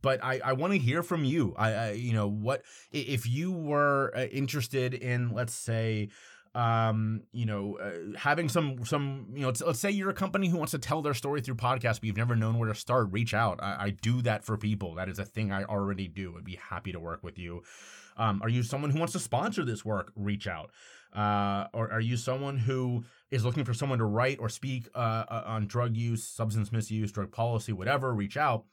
but 0.00 0.22
I, 0.24 0.40
I 0.42 0.52
want 0.52 0.72
to 0.72 0.78
hear 0.78 1.02
from 1.02 1.24
you. 1.24 1.54
I, 1.58 1.72
I, 1.72 1.90
you 1.92 2.12
know, 2.12 2.28
what 2.28 2.62
if 2.92 3.28
you 3.28 3.52
were 3.52 4.12
uh, 4.16 4.26
interested 4.26 4.94
in, 4.94 5.30
let's 5.34 5.52
say, 5.52 6.08
um, 6.54 7.22
you 7.32 7.46
know, 7.46 7.78
uh, 7.78 8.16
having 8.16 8.48
some 8.48 8.84
some 8.84 9.26
you 9.34 9.42
know, 9.42 9.52
let's, 9.66 9.80
say 9.80 9.90
you're 9.90 10.10
a 10.10 10.14
company 10.14 10.48
who 10.48 10.56
wants 10.56 10.70
to 10.70 10.78
tell 10.78 11.02
their 11.02 11.14
story 11.14 11.40
through 11.40 11.56
podcast, 11.56 11.94
but 11.94 12.04
you've 12.04 12.16
never 12.16 12.36
known 12.36 12.58
where 12.58 12.68
to 12.68 12.74
start. 12.74 13.08
Reach 13.10 13.34
out. 13.34 13.60
I, 13.62 13.76
I 13.86 13.90
do 13.90 14.22
that 14.22 14.44
for 14.44 14.56
people. 14.56 14.94
That 14.94 15.08
is 15.08 15.18
a 15.18 15.24
thing 15.24 15.50
I 15.50 15.64
already 15.64 16.06
do. 16.06 16.34
I'd 16.38 16.44
be 16.44 16.56
happy 16.56 16.92
to 16.92 17.00
work 17.00 17.24
with 17.24 17.38
you. 17.38 17.62
Um, 18.16 18.40
are 18.42 18.48
you 18.48 18.62
someone 18.62 18.90
who 18.90 18.98
wants 18.98 19.12
to 19.14 19.18
sponsor 19.18 19.64
this 19.64 19.84
work? 19.84 20.12
Reach 20.14 20.46
out. 20.46 20.70
Uh, 21.12 21.66
or 21.72 21.90
are 21.92 22.00
you 22.00 22.16
someone 22.16 22.58
who 22.58 23.04
is 23.30 23.44
looking 23.44 23.64
for 23.64 23.74
someone 23.74 23.98
to 23.98 24.04
write 24.04 24.38
or 24.40 24.48
speak 24.48 24.88
uh, 24.96 25.24
uh 25.28 25.42
on 25.46 25.66
drug 25.66 25.96
use, 25.96 26.24
substance 26.24 26.72
misuse, 26.72 27.10
drug 27.10 27.32
policy, 27.32 27.72
whatever? 27.72 28.14
Reach 28.14 28.36
out. 28.36 28.64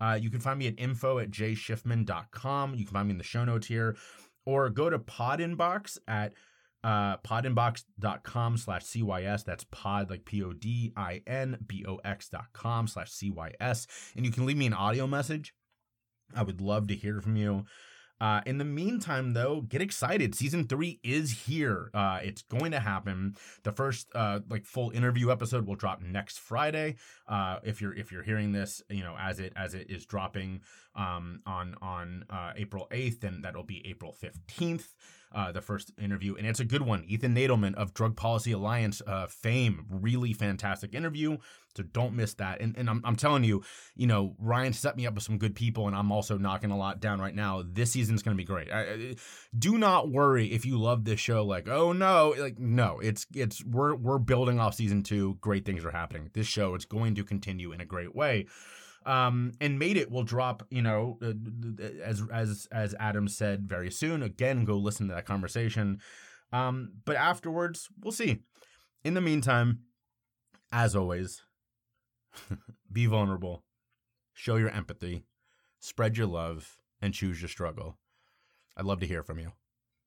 Uh, 0.00 0.18
you 0.20 0.30
can 0.30 0.40
find 0.40 0.58
me 0.58 0.66
at 0.66 0.78
info 0.78 1.18
at 1.18 1.30
jschiffman.com. 1.30 2.74
You 2.74 2.84
can 2.84 2.94
find 2.94 3.08
me 3.08 3.12
in 3.12 3.18
the 3.18 3.24
show 3.24 3.44
notes 3.44 3.66
here, 3.66 3.96
or 4.46 4.70
go 4.70 4.88
to 4.88 4.98
Pod 4.98 5.40
Inbox 5.40 5.98
at 6.06 6.32
uh, 6.84 7.16
podinbox.com 7.18 8.56
slash 8.56 8.84
CYS. 8.84 9.44
That's 9.44 9.64
pod 9.70 10.10
like 10.10 10.24
P 10.24 10.42
O 10.42 10.52
D 10.52 10.92
I 10.96 11.22
N 11.26 11.58
B 11.66 11.84
O 11.86 11.96
X 12.04 12.28
dot 12.28 12.46
com 12.52 12.86
slash 12.86 13.10
CYS. 13.10 13.86
And 14.16 14.24
you 14.24 14.32
can 14.32 14.46
leave 14.46 14.56
me 14.56 14.66
an 14.66 14.74
audio 14.74 15.06
message. 15.06 15.54
I 16.34 16.42
would 16.42 16.60
love 16.60 16.88
to 16.88 16.94
hear 16.94 17.20
from 17.20 17.36
you. 17.36 17.64
Uh, 18.20 18.40
in 18.46 18.58
the 18.58 18.64
meantime, 18.64 19.32
though, 19.32 19.60
get 19.60 19.80
excited. 19.80 20.34
Season 20.34 20.66
three 20.66 20.98
is 21.04 21.30
here. 21.46 21.90
Uh, 21.94 22.18
it's 22.22 22.42
going 22.42 22.72
to 22.72 22.80
happen. 22.80 23.36
The 23.62 23.72
first 23.72 24.08
uh, 24.14 24.40
like 24.48 24.64
full 24.64 24.90
interview 24.90 25.30
episode 25.30 25.66
will 25.66 25.76
drop 25.76 26.02
next 26.02 26.40
Friday. 26.40 26.96
Uh, 27.28 27.58
if 27.62 27.80
you're 27.80 27.94
if 27.94 28.10
you're 28.10 28.24
hearing 28.24 28.52
this, 28.52 28.82
you 28.88 29.04
know 29.04 29.14
as 29.18 29.38
it 29.38 29.52
as 29.56 29.74
it 29.74 29.88
is 29.88 30.04
dropping 30.04 30.62
um, 30.96 31.42
on 31.46 31.76
on 31.80 32.24
uh, 32.28 32.52
April 32.56 32.88
eighth, 32.90 33.20
then 33.20 33.40
that'll 33.42 33.62
be 33.62 33.86
April 33.86 34.12
fifteenth 34.12 34.94
uh, 35.34 35.52
the 35.52 35.60
first 35.60 35.92
interview, 35.98 36.34
and 36.36 36.46
it's 36.46 36.60
a 36.60 36.64
good 36.64 36.82
one. 36.82 37.04
Ethan 37.06 37.34
Nadelmann 37.34 37.74
of 37.74 37.94
Drug 37.94 38.16
Policy 38.16 38.52
Alliance 38.52 39.02
uh, 39.06 39.26
fame, 39.26 39.86
really 39.90 40.32
fantastic 40.32 40.94
interview. 40.94 41.38
So 41.76 41.84
don't 41.84 42.14
miss 42.14 42.34
that. 42.34 42.60
And, 42.60 42.76
and 42.76 42.90
I'm, 42.90 43.00
I'm 43.04 43.14
telling 43.14 43.44
you, 43.44 43.62
you 43.94 44.08
know, 44.08 44.34
Ryan 44.38 44.72
set 44.72 44.96
me 44.96 45.06
up 45.06 45.14
with 45.14 45.22
some 45.22 45.38
good 45.38 45.54
people, 45.54 45.86
and 45.86 45.94
I'm 45.94 46.10
also 46.10 46.36
knocking 46.36 46.72
a 46.72 46.76
lot 46.76 46.98
down 46.98 47.20
right 47.20 47.34
now. 47.34 47.62
This 47.64 47.92
season's 47.92 48.22
going 48.22 48.36
to 48.36 48.40
be 48.40 48.44
great. 48.44 48.72
I, 48.72 48.80
I, 48.80 49.16
do 49.56 49.78
not 49.78 50.10
worry 50.10 50.48
if 50.48 50.66
you 50.66 50.78
love 50.78 51.04
this 51.04 51.20
show. 51.20 51.44
Like, 51.44 51.68
oh 51.68 51.92
no, 51.92 52.34
like 52.36 52.58
no, 52.58 52.98
it's 53.00 53.26
it's 53.32 53.64
we're 53.64 53.94
we're 53.94 54.18
building 54.18 54.58
off 54.58 54.74
season 54.74 55.02
two. 55.02 55.38
Great 55.40 55.64
things 55.64 55.84
are 55.84 55.92
happening. 55.92 56.30
This 56.32 56.46
show 56.46 56.74
is 56.74 56.84
going 56.84 57.14
to 57.14 57.24
continue 57.24 57.70
in 57.72 57.80
a 57.80 57.86
great 57.86 58.14
way 58.14 58.46
um, 59.06 59.52
and 59.60 59.78
made 59.78 59.96
it 59.96 60.10
will 60.10 60.22
drop 60.22 60.66
you 60.70 60.82
know 60.82 61.18
uh, 61.22 61.32
as 62.02 62.22
as 62.32 62.66
as 62.72 62.94
adam 62.98 63.28
said 63.28 63.68
very 63.68 63.90
soon 63.90 64.22
again 64.22 64.64
go 64.64 64.76
listen 64.76 65.08
to 65.08 65.14
that 65.14 65.26
conversation. 65.26 66.00
Um, 66.52 66.92
but 67.04 67.16
afterwards 67.16 67.88
we'll 68.02 68.12
see. 68.12 68.40
In 69.04 69.14
the 69.14 69.20
meantime 69.20 69.80
as 70.72 70.96
always 70.96 71.42
be 72.92 73.06
vulnerable 73.06 73.64
show 74.34 74.56
your 74.56 74.70
empathy 74.70 75.24
spread 75.80 76.16
your 76.16 76.26
love 76.26 76.76
and 77.00 77.14
choose 77.14 77.40
your 77.40 77.48
struggle. 77.48 77.96
I'd 78.76 78.84
love 78.84 79.00
to 79.00 79.06
hear 79.06 79.22
from 79.22 79.38
you 79.38 79.52